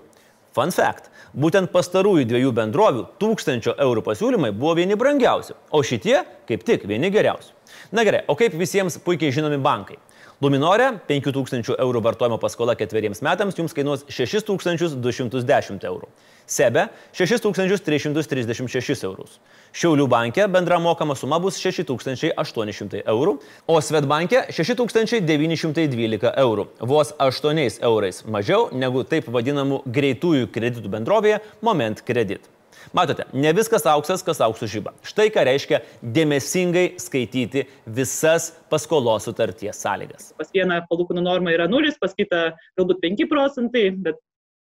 Fun 0.59 0.73
fact. 0.75 1.05
Būtent 1.39 1.71
pastarųjų 1.71 2.25
dviejų 2.27 2.49
bendrovių 2.57 3.05
1000 3.23 3.77
eurų 3.79 4.03
pasiūlymai 4.03 4.49
buvo 4.57 4.73
vieni 4.75 4.97
brangiausi, 4.99 5.55
o 5.71 5.85
šitie 5.87 6.17
kaip 6.49 6.65
tik 6.67 6.87
vieni 6.91 7.13
geriausi. 7.15 7.53
Na 7.95 8.03
gerai, 8.03 8.25
o 8.27 8.35
kaip 8.35 8.57
visiems 8.59 8.97
puikiai 9.05 9.31
žinomi 9.37 9.61
bankai? 9.63 10.01
Luminore 10.39 10.93
5000 11.09 11.75
eurų 11.83 11.99
vartojimo 12.05 12.37
paskola 12.39 12.77
ketveriems 12.79 13.19
metams 13.27 13.57
jums 13.59 13.73
kainuos 13.75 14.05
6210 14.07 15.87
eurų. 15.89 16.07
Sebe 16.47 16.85
6336 17.19 19.03
eurus. 19.09 19.41
Šiaulių 19.75 20.07
banke 20.09 20.47
bendra 20.47 20.79
mokama 20.79 21.17
suma 21.19 21.41
bus 21.43 21.59
6800 21.59 23.03
eurų, 23.03 23.35
o 23.67 23.81
Svetbanke 23.83 24.45
6912 24.55 26.31
eurų. 26.45 26.69
Vos 26.87 27.11
8 27.19 27.83
eurais 27.91 28.23
mažiau 28.31 28.71
negu 28.71 29.03
taip 29.03 29.27
vadinamų 29.27 29.83
greitųjų 29.91 30.53
kreditų 30.55 30.89
bendrovėje 30.95 31.43
Moment 31.67 32.07
Credit. 32.07 32.58
Matote, 32.97 33.27
ne 33.33 33.53
viskas 33.57 33.85
auksas, 33.89 34.23
kas 34.27 34.41
auksų 34.45 34.69
žyba. 34.71 34.95
Štai 35.07 35.29
ką 35.35 35.45
reiškia 35.49 35.81
dėmesingai 36.03 36.87
skaityti 37.03 37.67
visas 37.99 38.51
paskolos 38.73 39.29
sutarties 39.29 39.81
sąlygas. 39.85 40.33
Pas 40.39 40.51
vieną 40.55 40.81
palūkanų 40.91 41.25
norma 41.25 41.55
yra 41.55 41.69
nulis, 41.71 41.99
pas 42.01 42.15
kitą 42.17 42.53
galbūt 42.81 43.03
5 43.05 43.27
procentai, 43.31 43.89
bet 44.07 44.21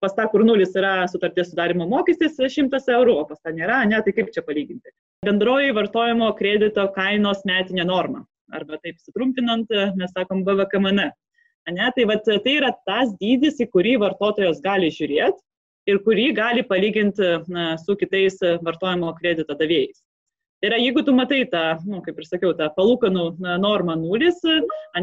pas 0.04 0.14
tą, 0.16 0.28
kur 0.32 0.46
nulis 0.46 0.76
yra 0.78 1.08
sutarties 1.12 1.52
sudarimo 1.52 1.88
mokestis 1.90 2.38
100 2.38 2.82
eurų, 2.98 3.18
o 3.22 3.26
pas 3.30 3.42
tą 3.42 3.54
nėra, 3.56 3.82
ne, 3.90 4.00
tai 4.06 4.14
kaip 4.16 4.32
čia 4.36 4.44
palyginti. 4.46 4.94
Bendroji 5.26 5.74
vartojimo 5.76 6.30
kredito 6.38 6.86
kainos 6.96 7.46
metinė 7.50 7.88
norma, 7.90 8.26
arba 8.54 8.80
taip 8.84 9.00
sutrumpinant, 9.02 9.72
mes 9.98 10.14
sakom 10.14 10.44
BVKMN. 10.46 11.10
Ne, 11.74 11.88
tai, 11.96 12.04
vat, 12.06 12.28
tai 12.28 12.60
yra 12.60 12.70
tas 12.86 13.16
dydis, 13.18 13.58
į 13.64 13.72
kurį 13.74 13.96
vartotojas 14.04 14.60
gali 14.62 14.92
žiūrėti 14.94 15.42
ir 15.90 16.02
kurį 16.06 16.32
gali 16.38 16.66
palyginti 16.66 17.32
na, 17.52 17.76
su 17.82 17.96
kitais 18.00 18.40
vartojimo 18.66 19.14
kredito 19.20 19.58
davėjais. 19.58 20.02
Tai 20.62 20.70
yra, 20.72 20.78
jeigu 20.80 21.04
tu 21.06 21.14
matai 21.14 21.44
tą, 21.52 21.64
nu, 21.86 22.00
kaip 22.02 22.18
ir 22.22 22.26
sakiau, 22.26 22.54
tą 22.58 22.70
palūkanų 22.78 23.26
normą 23.62 23.98
nulis, 24.00 24.40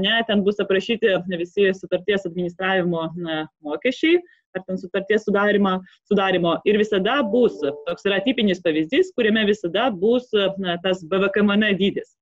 ne, 0.01 0.15
ten 0.27 0.43
bus 0.47 0.59
aprašyti 0.65 1.12
visi 1.37 1.69
sutarties 1.77 2.25
administravimo 2.27 3.05
na, 3.15 3.43
mokesčiai, 3.62 4.17
ar 4.57 4.65
ten 4.67 4.81
sutarties 4.81 5.27
sudarimo, 5.29 5.77
sudarimo. 6.09 6.57
Ir 6.69 6.81
visada 6.81 7.21
bus, 7.35 7.61
toks 7.87 8.09
yra 8.09 8.19
tipinis 8.25 8.65
pavyzdys, 8.65 9.12
kuriame 9.17 9.45
visada 9.53 9.91
bus 9.93 10.33
na, 10.59 10.79
tas 10.83 11.05
BVKMN 11.05 11.77
dydis. 11.79 12.17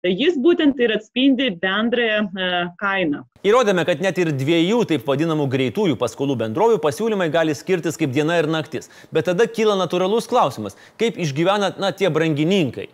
Tai 0.00 0.10
jis 0.16 0.36
būtent 0.40 0.78
ir 0.80 0.94
atspindi 0.94 1.50
bendrąją 1.60 2.20
e, 2.24 2.46
kainą. 2.80 3.18
Įrodėme, 3.44 3.82
kad 3.84 4.00
net 4.00 4.16
ir 4.22 4.30
dviejų 4.32 4.78
taip 4.88 5.04
vadinamų 5.04 5.44
greitųjų 5.52 5.98
paskolų 6.00 6.38
bendrovių 6.40 6.78
pasiūlymai 6.80 7.26
gali 7.34 7.52
skirtis 7.56 8.00
kaip 8.00 8.14
diena 8.14 8.38
ir 8.40 8.48
naktis. 8.48 8.88
Bet 9.12 9.28
tada 9.28 9.44
kyla 9.44 9.76
natūralus 9.76 10.30
klausimas, 10.30 10.78
kaip 11.00 11.20
išgyvena 11.20 11.74
na, 11.76 11.92
tie 11.92 12.08
brangininkai 12.08 12.88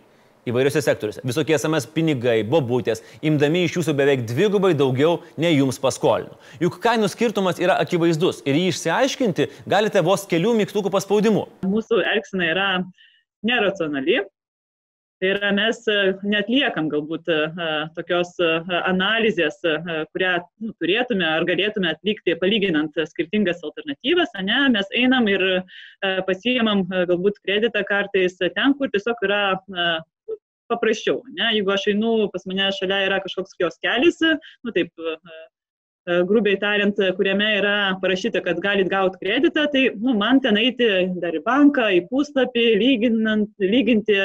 įvairiose 0.51 0.83
sektoriuose. 0.83 1.23
Visokie 1.27 1.55
SMS 1.55 1.87
pinigai, 1.95 2.41
bobutės, 2.47 3.03
imdami 3.23 3.65
iš 3.69 3.79
jūsų 3.79 3.95
beveik 3.95 4.27
dvigubai 4.27 4.73
daugiau 4.75 5.21
nei 5.39 5.55
jums 5.55 5.79
paskolino. 5.79 6.35
Juk 6.63 6.79
kainų 6.83 7.07
skirtumas 7.11 7.63
yra 7.63 7.79
akivaizdus 7.83 8.43
ir 8.43 8.59
jį 8.59 8.69
išsiaiškinti 8.73 9.47
galite 9.63 10.03
vos 10.03 10.27
kelių 10.27 10.57
mygtukų 10.59 10.91
paspaudimu. 10.91 11.47
Mūsų 11.67 12.03
elgsena 12.15 12.51
yra 12.51 12.71
neracionali, 13.47 14.25
Tai 15.17 15.29
yra 15.33 15.49
mes 15.55 15.79
e, 15.89 15.93
netliekam 16.29 16.91
galbūt 16.93 17.29
e, 17.33 17.37
e, 17.49 17.69
tokios 17.95 18.35
analizės, 18.77 19.57
kurią 20.13 20.33
nu, 20.61 20.73
turėtume 20.77 21.25
ar 21.25 21.45
galėtume 21.49 21.89
atlikti 21.89 22.35
palyginant 22.37 22.99
skirtingas 23.09 23.63
alternatyvas, 23.65 24.35
ne, 24.45 24.59
mes 24.75 24.93
einam 25.01 25.29
ir 25.31 25.43
pasijamam 26.27 26.85
galbūt 27.09 27.41
kreditą 27.41 27.81
kartais 27.89 28.37
ten, 28.37 28.77
kur 28.77 28.93
tiesiog 28.93 29.25
yra 29.25 29.41
paprasčiau. 30.69 31.23
Ne? 31.33 31.49
Jeigu 31.55 31.73
aš 31.73 31.89
einu, 31.95 32.13
pas 32.33 32.45
mane 32.49 32.69
šalia 32.77 33.05
yra 33.07 33.21
kažkoks 33.23 33.57
kioskelis, 33.57 34.21
nu 34.21 34.75
taip, 34.75 34.91
grubiai 36.27 36.57
tariant, 36.59 36.99
kuriame 37.17 37.47
yra 37.57 37.75
parašyta, 38.01 38.41
kad 38.45 38.61
galit 38.63 38.87
gauti 38.91 39.19
kreditą, 39.23 39.65
tai 39.71 39.89
nu, 39.95 40.15
man 40.17 40.39
ten 40.43 40.57
eiti 40.59 40.87
dar 41.21 41.35
į 41.35 41.43
banką, 41.45 41.89
į 41.97 42.05
puslapį, 42.11 42.65
lyginti 43.59 44.15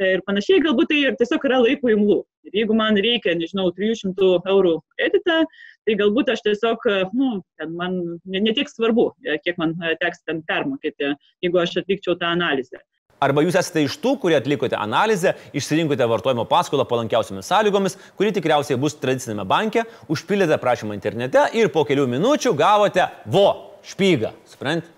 ir 0.00 0.22
panašiai, 0.26 0.62
galbūt 0.64 0.90
tai 0.90 1.00
tiesiog 1.20 1.46
yra 1.46 1.60
laiko 1.62 1.92
imlų. 1.92 2.20
Ir 2.48 2.62
jeigu 2.62 2.74
man 2.74 2.96
reikia, 2.96 3.36
nežinau, 3.38 3.68
300 3.76 4.30
eurų 4.50 4.76
kreditą, 4.96 5.42
tai 5.86 5.96
galbūt 6.00 6.32
aš 6.34 6.42
tiesiog, 6.46 6.86
nu, 7.14 7.32
man 7.76 7.98
netiek 8.24 8.70
svarbu, 8.70 9.10
kiek 9.44 9.60
man 9.60 9.76
teks 10.00 10.24
ten 10.26 10.42
permokėti, 10.48 11.14
jeigu 11.44 11.62
aš 11.62 11.82
atlikčiau 11.82 12.16
tą 12.18 12.32
analizę. 12.34 12.80
Arba 13.20 13.42
jūs 13.44 13.56
esate 13.60 13.82
iš 13.84 13.98
tų, 14.00 14.14
kurie 14.22 14.38
atlikote 14.38 14.78
analizę, 14.80 15.34
išsirinkote 15.52 16.06
vartojimo 16.08 16.46
paskolą 16.48 16.86
palankiausiamis 16.88 17.50
sąlygomis, 17.52 17.98
kuri 18.16 18.32
tikriausiai 18.32 18.78
bus 18.80 18.96
tradicinėme 18.96 19.44
banke, 19.44 19.84
užpildėte 20.08 20.56
prašymą 20.62 20.96
internete 20.96 21.42
ir 21.60 21.68
po 21.74 21.84
kelių 21.84 22.06
minučių 22.14 22.54
gavote 22.56 23.10
vo, 23.28 23.76
špygą. 23.84 24.32
Suprant? 24.48 24.88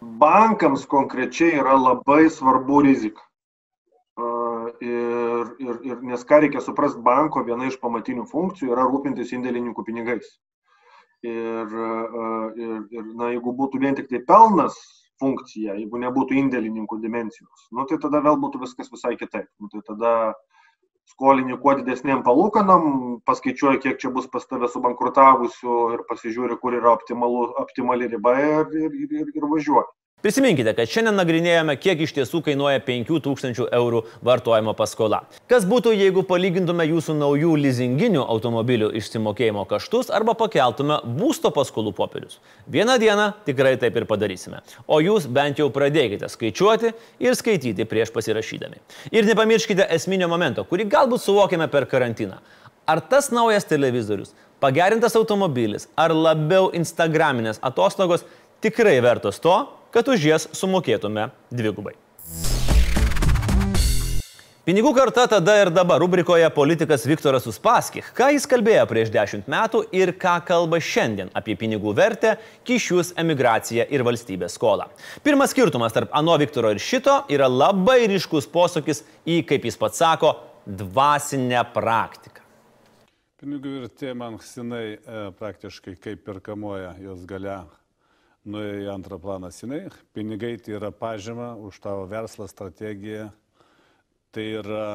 Bankams 0.00 0.88
konkrečiai 0.88 1.60
yra 1.60 1.76
labai 1.76 2.30
svarbu 2.32 2.80
rizika. 2.88 3.20
Ir, 4.80 5.52
ir, 5.60 5.76
ir 5.84 6.02
nes 6.08 6.24
ką 6.24 6.40
reikia 6.46 6.64
suprasti, 6.64 7.04
banko 7.04 7.44
viena 7.44 7.68
iš 7.68 7.76
pamatinių 7.82 8.24
funkcijų 8.30 8.72
yra 8.72 8.88
rūpintis 8.88 9.36
indėlininkų 9.36 9.84
pinigais. 9.84 10.38
Ir, 11.26 11.76
ir, 12.56 12.76
ir 12.88 13.04
na, 13.12 13.34
jeigu 13.34 13.52
būtų 13.60 13.84
vien 13.84 14.00
tik 14.00 14.08
tai 14.08 14.24
pelnas 14.24 14.80
funkcija, 15.22 15.76
jeigu 15.80 16.00
nebūtų 16.02 16.36
indėlininkų 16.42 17.00
dimensijos, 17.02 17.68
nu, 17.72 17.86
tai 17.88 17.98
tada 18.02 18.20
vėl 18.24 18.38
būtų 18.42 18.62
viskas 18.64 18.92
visai 18.92 19.16
kitaip. 19.20 19.48
Nu, 19.60 19.70
tai 19.72 19.82
tada 19.86 20.12
skolini 21.10 21.56
kuo 21.62 21.76
didesnėm 21.78 22.22
palūkanom, 22.26 22.88
paskaičiuoji, 23.28 23.82
kiek 23.84 24.00
čia 24.02 24.10
bus 24.14 24.26
pas 24.32 24.46
tave 24.50 24.68
subankrutavusių 24.72 25.76
ir 25.96 26.02
pasižiūri, 26.10 26.58
kur 26.62 26.76
yra 26.78 26.92
optimalu, 26.96 27.46
optimali 27.62 28.10
riba 28.12 28.34
ir, 28.42 28.74
ir, 28.86 28.98
ir, 29.20 29.30
ir 29.34 29.48
važiuoji. 29.52 29.88
Prisiminkite, 30.26 30.72
kad 30.74 30.90
šiandien 30.90 31.14
nagrinėjame, 31.20 31.76
kiek 31.78 32.00
iš 32.02 32.10
tiesų 32.16 32.40
kainuoja 32.42 32.80
5000 32.82 33.68
eurų 33.78 34.00
vartojimo 34.26 34.72
paskola. 34.74 35.20
Kas 35.46 35.62
būtų, 35.70 35.92
jeigu 35.94 36.24
palygintume 36.26 36.82
jūsų 36.88 37.14
naujų 37.14 37.52
leasinginių 37.62 38.24
automobilių 38.34 38.88
išsimokėjimo 38.98 39.62
kaštus 39.70 40.10
arba 40.10 40.34
pakeltume 40.34 40.96
būsto 41.20 41.52
paskolų 41.54 41.92
popierius? 41.94 42.40
Vieną 42.66 42.96
dieną 42.98 43.28
tikrai 43.46 43.76
taip 43.78 44.00
ir 44.00 44.08
padarysime. 44.10 44.64
O 44.90 44.98
jūs 44.98 45.28
bent 45.30 45.62
jau 45.62 45.68
pradėkite 45.70 46.26
skaičiuoti 46.34 46.90
ir 47.22 47.38
skaityti 47.38 47.86
prieš 47.86 48.10
pasirašydami. 48.16 48.82
Ir 49.14 49.30
nepamirškite 49.30 49.86
esminio 49.94 50.26
momento, 50.32 50.66
kurį 50.66 50.88
galbūt 50.90 51.22
suvokėme 51.22 51.70
per 51.70 51.86
karantiną. 51.86 52.40
Ar 52.82 53.04
tas 53.14 53.30
naujas 53.30 53.70
televizorius, 53.70 54.34
pagerintas 54.58 55.14
automobilis 55.14 55.86
ar 55.94 56.10
labiau 56.10 56.72
instagraminės 56.74 57.62
atostogos 57.62 58.26
tikrai 58.58 58.98
vertos 59.06 59.38
to, 59.38 59.54
kad 59.96 60.08
už 60.12 60.24
jas 60.28 60.44
sumokėtume 60.52 61.30
dvigubai. 61.48 61.94
Pinigų 64.66 64.90
karta 64.92 65.22
tada 65.30 65.54
ir 65.62 65.70
dabar 65.70 66.02
rubrikoje 66.02 66.48
politikas 66.52 67.06
Viktoras 67.06 67.46
Uspaskich. 67.48 68.10
Ką 68.18 68.32
jis 68.34 68.48
kalbėjo 68.50 68.82
prieš 68.90 69.12
dešimt 69.14 69.46
metų 69.48 69.84
ir 69.94 70.10
ką 70.20 70.34
kalba 70.44 70.80
šiandien 70.82 71.30
apie 71.38 71.54
pinigų 71.56 71.94
vertę, 71.96 72.34
kišius, 72.66 73.14
emigraciją 73.22 73.86
ir 73.94 74.04
valstybės 74.04 74.58
skolą. 74.58 74.88
Pirmas 75.24 75.54
skirtumas 75.54 75.96
tarp 75.96 76.12
ano 76.18 76.34
Viktoro 76.42 76.74
ir 76.74 76.82
šito 76.82 77.20
yra 77.32 77.46
labai 77.48 78.02
ryškus 78.10 78.50
posūkis 78.52 79.04
į, 79.22 79.38
kaip 79.48 79.64
jis 79.70 79.80
pats 79.80 80.02
sako, 80.02 80.34
dvasinę 80.66 81.62
praktiką. 81.72 82.44
Pinigų 83.40 83.78
vertė 83.78 84.12
man 84.18 84.42
senai 84.44 84.84
e, 84.98 85.26
praktiškai 85.38 85.96
kaip 86.02 86.26
perkamoja 86.26 86.96
jos 87.06 87.24
galia 87.30 87.62
nuėjo 88.46 88.80
į 88.84 88.88
antrą 88.92 89.18
planą 89.20 89.50
senai. 89.54 89.86
Pinigai 90.14 90.54
tai 90.62 90.76
yra 90.78 90.92
pažyma 90.94 91.54
už 91.58 91.80
tavo 91.82 92.06
verslą, 92.10 92.46
strategiją. 92.50 93.28
Tai 94.34 94.44
yra 94.60 94.88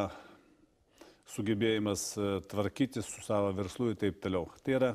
sugebėjimas 1.32 2.06
e, 2.18 2.28
tvarkytis 2.52 3.08
su 3.08 3.24
savo 3.26 3.52
verslu 3.58 3.92
ir 3.92 4.00
taip 4.00 4.20
toliau. 4.24 4.50
Tai 4.64 4.76
yra 4.78 4.92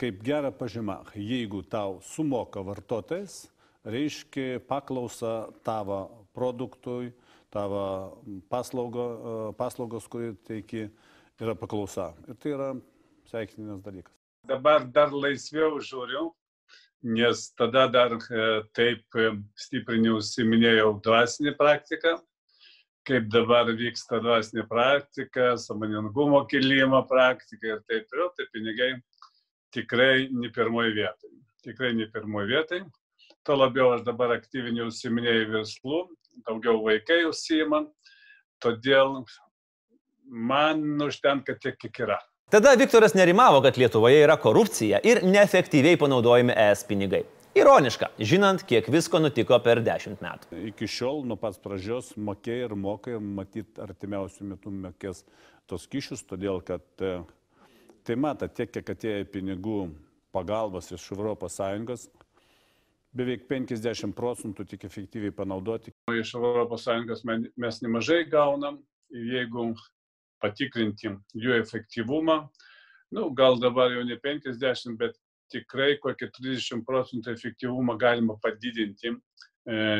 kaip 0.00 0.22
gera 0.24 0.52
pažyma. 0.54 1.00
Jeigu 1.16 1.62
tau 1.68 2.00
sumoka 2.06 2.62
vartotojas, 2.66 3.46
reiškia 3.84 4.62
paklausa 4.68 5.50
tavo 5.66 6.26
produktui, 6.36 7.12
tavo 7.52 7.84
paslaugo, 8.52 9.06
e, 9.06 9.38
paslaugos, 9.58 10.08
kurį 10.10 10.34
teiki, 10.48 10.88
yra 11.42 11.56
paklausa. 11.58 12.12
Ir 12.28 12.38
tai 12.40 12.56
yra 12.56 12.70
sveikintinas 13.30 13.82
dalykas. 13.84 14.14
Dabar 14.48 14.86
dar 14.90 15.12
laisviau 15.14 15.78
žiūriu, 15.78 16.32
nes 17.02 17.50
tada 17.58 17.86
dar 17.86 18.12
e, 18.12 18.62
taip 18.76 19.18
e, 19.18 19.32
stipriai 19.58 20.02
neužsiminėjau 20.04 20.94
dvasinį 21.02 21.54
praktiką, 21.58 22.14
kaip 23.08 23.28
dabar 23.34 23.70
vyksta 23.74 24.20
dvasinė 24.22 24.64
praktika, 24.70 25.56
samoningumo 25.58 26.44
kilimo 26.50 27.02
praktika 27.10 27.74
ir 27.74 27.84
taip 27.90 28.06
toliau, 28.10 28.30
tai 28.36 28.46
pinigai 28.54 28.92
tikrai 29.74 30.28
ne 30.30 30.50
pirmoji 30.54 30.94
vietai. 31.00 31.32
Tikrai 31.66 31.92
ne 31.98 32.06
pirmoji 32.10 32.52
vietai. 32.54 32.82
Tuo 33.42 33.58
labiau 33.58 33.96
aš 33.96 34.04
dabar 34.06 34.36
aktyviai 34.36 34.86
užsiminėjau 34.86 35.48
verslų, 35.56 36.02
daugiau 36.46 36.78
vaikai 36.84 37.24
užsijima, 37.26 37.82
todėl 38.62 39.24
man 40.30 40.84
užtenka 41.02 41.58
tiek, 41.58 41.78
kiek 41.82 42.04
yra. 42.06 42.20
Tada 42.52 42.74
Viktoras 42.78 43.14
nerimavo, 43.14 43.62
kad 43.62 43.78
Lietuvoje 43.78 44.18
yra 44.20 44.34
korupcija 44.36 44.98
ir 45.08 45.22
neefektyviai 45.24 45.96
panaudojami 45.96 46.52
ES 46.52 46.82
pinigai. 46.84 47.22
Ironiška, 47.56 48.10
žinant, 48.20 48.60
kiek 48.68 48.90
visko 48.92 49.16
nutiko 49.24 49.56
per 49.64 49.78
dešimt 49.80 50.20
metų. 50.20 50.50
Iki 50.68 50.88
šiol 50.94 51.22
nuo 51.30 51.38
pats 51.40 51.56
pradžios 51.64 52.10
mokėjo 52.20 52.66
ir 52.66 52.74
moka 52.76 53.14
ir 53.14 53.22
matyt 53.24 53.80
artimiausių 53.80 54.50
metų 54.50 54.72
mokės 54.82 55.22
tos 55.64 55.88
kišius, 55.88 56.26
todėl 56.28 56.60
kad 56.60 56.84
e, 57.00 57.14
tai 58.04 58.18
mata 58.20 58.50
tiek, 58.52 58.68
kiek 58.74 58.92
atėjo 58.98 59.24
pinigų 59.32 59.78
pagalbos 60.36 60.92
iš 60.92 61.08
ES, 61.08 62.04
beveik 63.16 63.48
50 63.48 64.12
procentų 64.12 64.68
tik 64.74 64.84
efektyviai 64.90 65.32
panaudoti. 65.40 65.96
Iš 66.20 66.36
ES 66.36 67.24
mes 67.56 67.82
nemažai 67.88 68.26
gaunam, 68.28 68.82
jeigu 69.08 69.70
patikrinti 70.42 71.12
jų 71.38 71.56
efektyvumą. 71.60 72.38
Nu, 73.12 73.28
gal 73.36 73.58
dabar 73.60 73.92
jau 73.92 74.02
ne 74.08 74.16
50, 74.20 74.96
bet 75.00 75.18
tikrai 75.52 75.96
kokį 76.02 76.30
30 76.38 76.84
procentų 76.88 77.34
efektyvumą 77.36 77.98
galima 78.00 78.38
padidinti 78.42 79.12
e, 79.12 79.16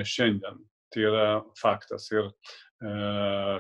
šiandien. 0.08 0.60
Tai 0.92 1.04
yra 1.08 1.26
faktas. 1.60 2.08
Ir 2.12 2.28
e, 2.28 2.92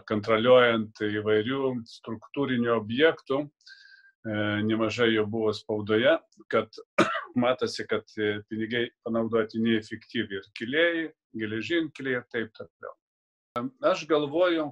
kontroliuojant 0.08 1.02
įvairių 1.08 1.74
struktūrinių 1.88 2.72
objektų, 2.78 3.42
e, 3.44 4.38
nemažai 4.68 5.12
jau 5.12 5.26
buvo 5.28 5.52
spaudoje, 5.56 6.16
kad 6.52 6.80
matosi, 7.44 7.86
kad 7.88 8.08
pinigai 8.48 8.86
panaudoti 9.04 9.60
neefektyviai 9.64 10.40
ir 10.40 10.50
kiliai, 10.58 11.06
geležinkeliai 11.36 12.20
ir 12.20 12.26
taip 12.32 12.52
toliau. 12.56 12.96
Aš 13.84 14.06
galvoju, 14.08 14.70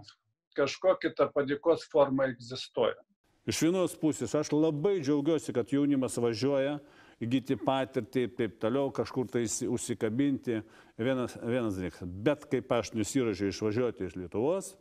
kažkokia 0.56 1.12
ta 1.16 1.28
padėkos 1.32 1.86
forma 1.90 2.30
egzistuoja. 2.30 2.98
Iš 3.48 3.62
vienos 3.64 3.94
pusės 3.98 4.34
aš 4.36 4.52
labai 4.52 4.98
džiaugiuosi, 5.00 5.54
kad 5.56 5.72
jaunimas 5.72 6.18
važiuoja 6.20 6.76
įgyti 7.20 7.56
patirtį 7.60 8.24
ir 8.24 8.34
taip 8.36 8.56
toliau, 8.60 8.92
kažkur 8.94 9.28
tai 9.32 9.44
užsikabinti. 9.44 10.60
Vienas, 11.00 11.36
vienas 11.40 11.78
dalykas. 11.78 12.04
Bet 12.04 12.44
kaip 12.52 12.72
aš 12.76 12.92
nusiražiau 12.96 13.52
išvažiuoti 13.52 14.06
iš 14.06 14.16
Lietuvos, 14.20 14.74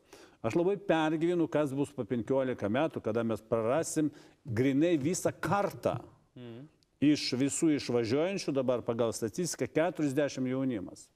aš 0.43 0.57
labai 0.59 0.75
pergyvenu, 0.79 1.47
kas 1.51 1.71
bus 1.75 1.91
po 1.95 2.03
15 2.07 2.67
metų, 2.71 3.03
kada 3.03 3.23
mes 3.27 3.43
prarasim 3.43 4.11
grinai 4.43 4.97
visą 4.99 5.31
kartą. 5.31 5.99
Mhm. 6.35 6.67
Iš 6.99 7.29
visų 7.39 7.71
išvažiuojančių 7.77 8.51
dabar 8.51 8.83
pagal 8.83 9.13
statistiką 9.15 9.69
40 9.71 10.49
jaunimas. 10.51 11.07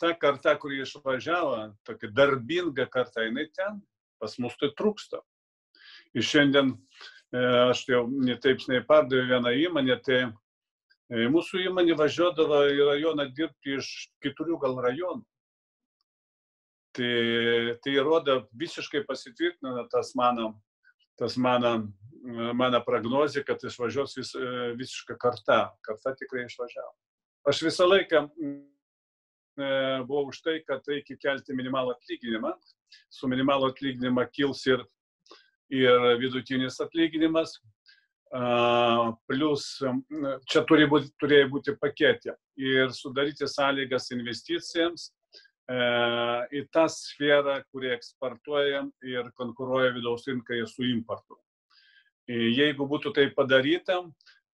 Ta 0.00 0.12
karta, 0.18 0.54
kuri 0.58 0.82
išvažiavo, 0.82 1.56
tokia 1.86 2.10
darbinga 2.12 2.88
karta, 2.90 3.24
jinai 3.26 3.46
ten, 3.54 3.80
pas 4.20 4.34
mus 4.42 4.56
tai 4.60 4.70
trūksta. 4.78 5.20
Ir 6.16 6.26
šiandien 6.26 6.74
e, 6.74 7.40
aš 7.68 7.84
jau 7.88 8.04
netaip 8.10 8.62
snai 8.64 8.82
pardaviau 8.86 9.28
vieną 9.32 9.54
įmonę, 9.64 9.96
tai 10.04 10.20
e, 10.26 11.26
mūsų 11.32 11.64
įmonė 11.68 11.96
važiuodavo 11.98 12.62
į 12.72 12.86
rajoną 12.92 13.28
dirbti 13.34 13.78
iš 13.78 13.90
keturių 14.24 14.60
gal 14.64 14.78
rajonų. 14.88 15.24
Tai, 16.98 17.12
tai 17.84 17.92
rodo 18.02 18.40
visiškai 18.58 19.04
pasitvirtina 19.06 19.84
tas 19.92 20.14
mano, 20.18 20.56
tas 21.20 21.36
mano, 21.38 21.92
mano 22.58 22.80
prognozija, 22.82 23.44
kad 23.46 23.62
išvažiuos 23.62 24.16
vis, 24.18 24.32
e, 24.34 24.72
visiška 24.78 25.18
karta. 25.20 25.60
Karta 25.86 26.14
tikrai 26.18 26.48
išvažiavo. 26.48 26.94
Aš 27.48 27.62
visą 27.64 27.86
laiką 27.88 28.26
buvau 29.58 30.28
už 30.30 30.40
tai, 30.44 30.60
kad 30.66 30.86
reikia 30.88 31.18
kelti 31.20 31.56
minimalų 31.56 31.96
atlyginimą. 31.96 32.54
Su 33.12 33.28
minimalų 33.28 33.72
atlyginimą 33.72 34.24
kils 34.32 34.64
ir 34.70 34.84
ir 35.70 36.18
vidutinis 36.20 36.80
atlyginimas. 36.80 37.58
Plus 39.28 39.64
čia 40.48 40.64
turi 40.68 40.88
būti, 40.88 41.08
turėjo 41.20 41.48
būti 41.54 41.74
paketė 41.80 42.34
ir 42.60 42.92
sudaryti 42.92 43.48
sąlygas 43.48 44.10
investicijams 44.12 45.08
į 45.68 46.64
tą 46.72 46.84
sferą, 46.92 47.62
kurį 47.72 47.94
eksportuojam 47.96 48.90
ir 49.04 49.30
konkuruoja 49.36 49.94
vidaus 49.96 50.28
rinkai 50.28 50.60
su 50.68 50.84
importu. 50.88 51.38
Jeigu 52.28 52.84
būtų 52.84 53.14
tai 53.16 53.30
padaryta, 53.32 54.02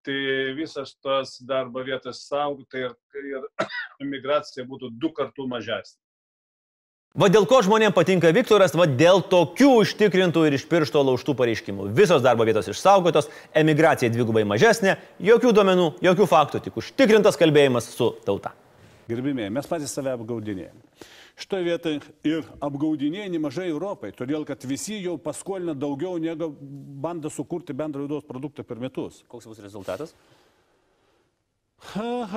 tai 0.06 0.54
visas 0.58 0.96
tas 1.04 1.38
darbo 1.48 1.84
vietas 1.86 2.26
saugota 2.28 2.80
ir, 2.80 2.96
ir 3.20 3.46
migracija 4.14 4.66
būtų 4.68 4.92
du 5.00 5.12
kartų 5.16 5.48
mažesnė. 5.52 6.00
Va 7.14 7.28
dėl 7.30 7.46
ko 7.46 7.60
žmonėms 7.62 7.94
patinka 7.94 8.32
Viktoras, 8.34 8.72
va 8.74 8.88
dėl 8.90 9.20
tokių 9.30 9.68
užtikrintų 9.84 10.48
ir 10.48 10.56
iš 10.58 10.64
piršto 10.66 11.04
laužtų 11.06 11.36
pareiškimų. 11.38 11.92
Visos 11.94 12.24
darbo 12.26 12.48
vietos 12.50 12.72
išsaugotos, 12.72 13.28
emigracija 13.54 14.10
dvigubai 14.10 14.42
mažesnė, 14.50 14.96
jokių 15.22 15.52
duomenų, 15.54 15.86
jokių 16.02 16.26
faktų, 16.32 16.64
tik 16.66 16.80
užtikrintas 16.82 17.38
kalbėjimas 17.38 17.92
su 17.94 18.10
tauta. 18.26 18.56
Gerbimieji, 19.12 19.54
mes 19.54 19.70
patys 19.70 19.94
save 19.94 20.16
apgaudinėjame. 20.16 20.82
Šitoje 21.34 21.66
vietoje 21.66 22.00
ir 22.30 22.46
apgaudinėja 22.62 23.26
nemažai 23.34 23.66
Europai, 23.72 24.12
todėl 24.14 24.46
kad 24.46 24.62
visi 24.70 25.00
jau 25.02 25.16
paskolina 25.18 25.74
daugiau 25.74 26.20
negu 26.22 26.52
bando 27.02 27.32
sukurti 27.34 27.74
bendrą 27.74 28.06
vidaus 28.06 28.28
produktą 28.28 28.66
per 28.68 28.82
metus. 28.82 29.24
Koks 29.32 29.50
bus 29.50 29.62
rezultatas? 29.64 30.14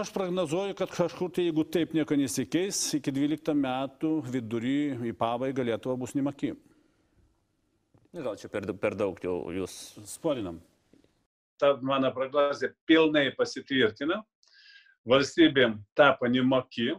Aš 0.01 0.11
prognozuoju, 0.13 0.75
kad 0.75 0.91
kažkur 0.91 1.31
tai, 1.31 1.45
jeigu 1.47 1.63
taip 1.71 1.93
nieko 1.95 2.17
nesikeis, 2.19 2.81
iki 2.99 3.13
12 3.15 3.55
metų 3.55 4.17
vidury 4.27 4.79
į 5.07 5.13
pabaigą 5.17 5.69
Lietuva 5.69 5.95
bus 6.01 6.17
nemaki. 6.17 6.55
Gal 8.17 8.41
čia 8.41 8.49
per, 8.49 8.65
per 8.81 8.97
daug 8.97 9.21
jau 9.23 9.37
jūs 9.53 9.77
spolinam. 10.09 10.59
Ta 11.61 11.77
mano 11.85 12.11
prognozija 12.17 12.73
pilnai 12.89 13.29
pasitvirtina. 13.37 14.23
Valstybė 15.07 15.69
tapo 15.95 16.27
nemaki 16.27 16.91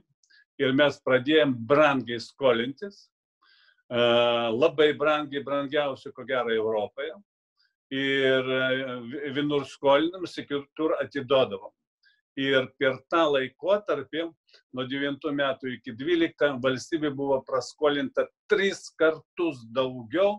ir 0.61 0.73
mes 0.77 0.99
pradėjom 1.05 1.55
brangiai 1.69 2.19
skolintis. 2.23 3.07
Labai 3.89 4.91
brangiai, 4.99 5.43
brangiausiai, 5.43 6.13
ko 6.13 6.25
gero, 6.27 6.51
Europoje. 6.51 7.13
Ir 7.93 8.49
vienur 9.35 9.63
skolinam, 9.69 10.25
kitur 10.27 10.97
atiduodavom 10.99 11.71
ir 12.37 12.67
per 12.77 12.99
tą 13.09 13.23
laikotarpį 13.33 14.27
nuo 14.77 14.85
9 14.85 15.31
metų 15.33 15.73
iki 15.73 15.93
12 15.97 16.59
valstybė 16.61 17.09
buvo 17.17 17.39
praskolinta 17.47 18.27
tris 18.51 18.87
kartus 18.99 19.63
daugiau 19.73 20.37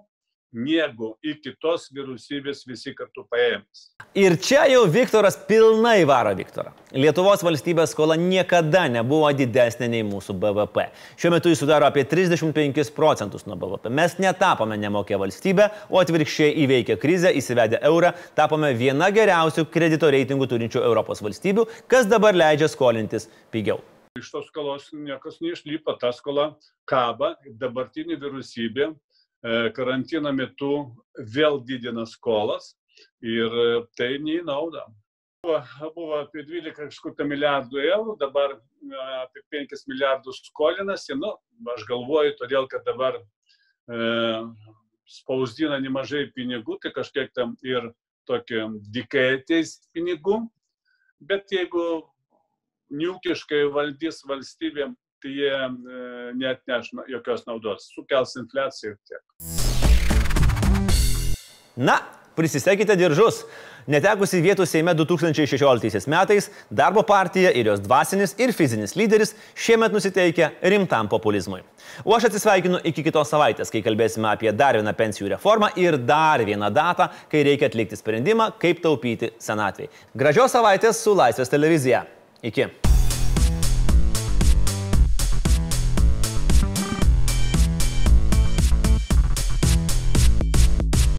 negu 0.52 1.12
iki 1.24 1.52
tos 1.60 1.88
vyriausybės 1.92 2.64
visi 2.68 2.94
kartu 2.96 3.24
paėmės. 3.28 3.88
Ir 4.16 4.36
čia 4.40 4.64
jau 4.70 4.84
Viktoras 4.88 5.36
pilnai 5.48 6.06
varo 6.08 6.32
Viktorą. 6.36 6.72
Lietuvos 6.96 7.42
valstybės 7.44 7.92
skola 7.92 8.16
niekada 8.18 8.86
nebuvo 8.88 9.28
didesnė 9.36 9.90
nei 9.92 10.06
mūsų 10.08 10.38
BVP. 10.40 10.86
Šiuo 11.20 11.34
metu 11.34 11.52
jis 11.52 11.60
sudaro 11.60 11.88
apie 11.88 12.06
35 12.08 12.94
procentus 12.96 13.44
nuo 13.48 13.58
BVP. 13.60 13.92
Mes 13.92 14.16
netapome 14.22 14.78
nemokę 14.80 15.18
valstybę, 15.20 15.68
o 15.92 16.00
atvirkščiai 16.00 16.56
įveikę 16.64 16.96
krizę, 17.00 17.34
įsivedę 17.36 17.82
eurą, 17.90 18.14
tapome 18.38 18.72
viena 18.78 19.12
geriausių 19.12 19.68
kredito 19.72 20.08
reitingų 20.14 20.48
turinčių 20.48 20.82
Europos 20.82 21.22
valstybių, 21.24 21.68
kas 21.90 22.08
dabar 22.08 22.36
leidžia 22.36 22.70
skolintis 22.72 23.28
pigiau. 23.52 23.82
Iš 24.18 24.32
tos 24.32 24.48
skolos 24.48 24.88
niekas 24.96 25.36
neišlypa, 25.44 25.94
ta 26.00 26.10
skola 26.16 26.48
kaba, 26.88 27.36
dabartinė 27.60 28.16
vyriausybė 28.18 28.88
karantino 29.74 30.32
metu 30.34 30.72
vėl 31.34 31.60
didina 31.66 32.06
skolas 32.06 32.72
ir 33.22 33.52
e, 33.52 33.68
tai 33.98 34.16
neį 34.22 34.42
naudą. 34.46 34.84
Buvo, 35.44 35.60
buvo 35.94 36.18
apie 36.22 36.42
12 36.46 37.26
milijardų 37.26 37.82
eurų, 37.84 38.16
dabar 38.20 38.56
e, 38.56 38.60
apie 39.22 39.42
5 39.54 39.86
milijardus 39.90 40.42
skolinasi. 40.50 41.16
Nu, 41.18 41.34
aš 41.74 41.86
galvoju, 41.88 42.36
todėl 42.40 42.68
kad 42.70 42.84
dabar 42.86 43.18
e, 43.18 43.24
spausdina 45.08 45.78
nemažai 45.82 46.28
pinigų, 46.34 46.78
tai 46.82 46.92
kažkiek 46.94 47.32
tam 47.34 47.56
ir 47.66 47.90
tokie 48.28 48.66
dikai 48.94 49.38
ateis 49.38 49.78
pinigų. 49.94 50.42
Bet 51.18 51.50
jeigu 51.50 52.04
niukiškai 52.94 53.66
valdys 53.74 54.22
valstybėm 54.28 54.94
tai 55.22 55.32
jie 55.34 55.54
e, 55.54 55.70
net 56.38 56.62
neš 56.68 56.92
jokios 57.10 57.46
naudos, 57.48 57.90
sukels 57.94 58.36
infliaciją 58.40 58.94
ir 58.94 59.00
tiek. 59.08 59.22
Na, 61.78 62.00
prisisekite 62.38 62.96
diržus. 62.98 63.42
Netekusi 63.88 64.42
vietų 64.44 64.66
Seime 64.68 64.92
2016 64.92 66.10
metais, 66.12 66.50
darbo 66.68 67.00
partija 67.08 67.48
ir 67.56 67.70
jos 67.70 67.80
dvasinis 67.80 68.34
ir 68.36 68.52
fizinis 68.52 68.92
lyderis 68.98 69.32
šiemet 69.56 69.94
nusiteikia 69.96 70.50
rimtam 70.74 71.08
populizmui. 71.08 71.62
O 72.04 72.12
aš 72.16 72.28
atsisveikinu 72.28 72.82
iki 72.90 73.06
kitos 73.06 73.32
savaitės, 73.32 73.72
kai 73.72 73.80
kalbėsime 73.86 74.28
apie 74.34 74.52
dar 74.52 74.76
vieną 74.76 74.92
pensijų 74.98 75.32
reformą 75.32 75.70
ir 75.80 75.96
dar 76.04 76.44
vieną 76.44 76.68
datą, 76.74 77.08
kai 77.32 77.46
reikia 77.48 77.70
atlikti 77.72 77.96
sprendimą, 77.96 78.50
kaip 78.60 78.84
taupyti 78.84 79.32
senatvėje. 79.40 79.88
Gražios 80.12 80.52
savaitės 80.52 81.00
su 81.00 81.16
Laisvės 81.16 81.54
televizija. 81.54 82.04
Iki. 82.44 82.68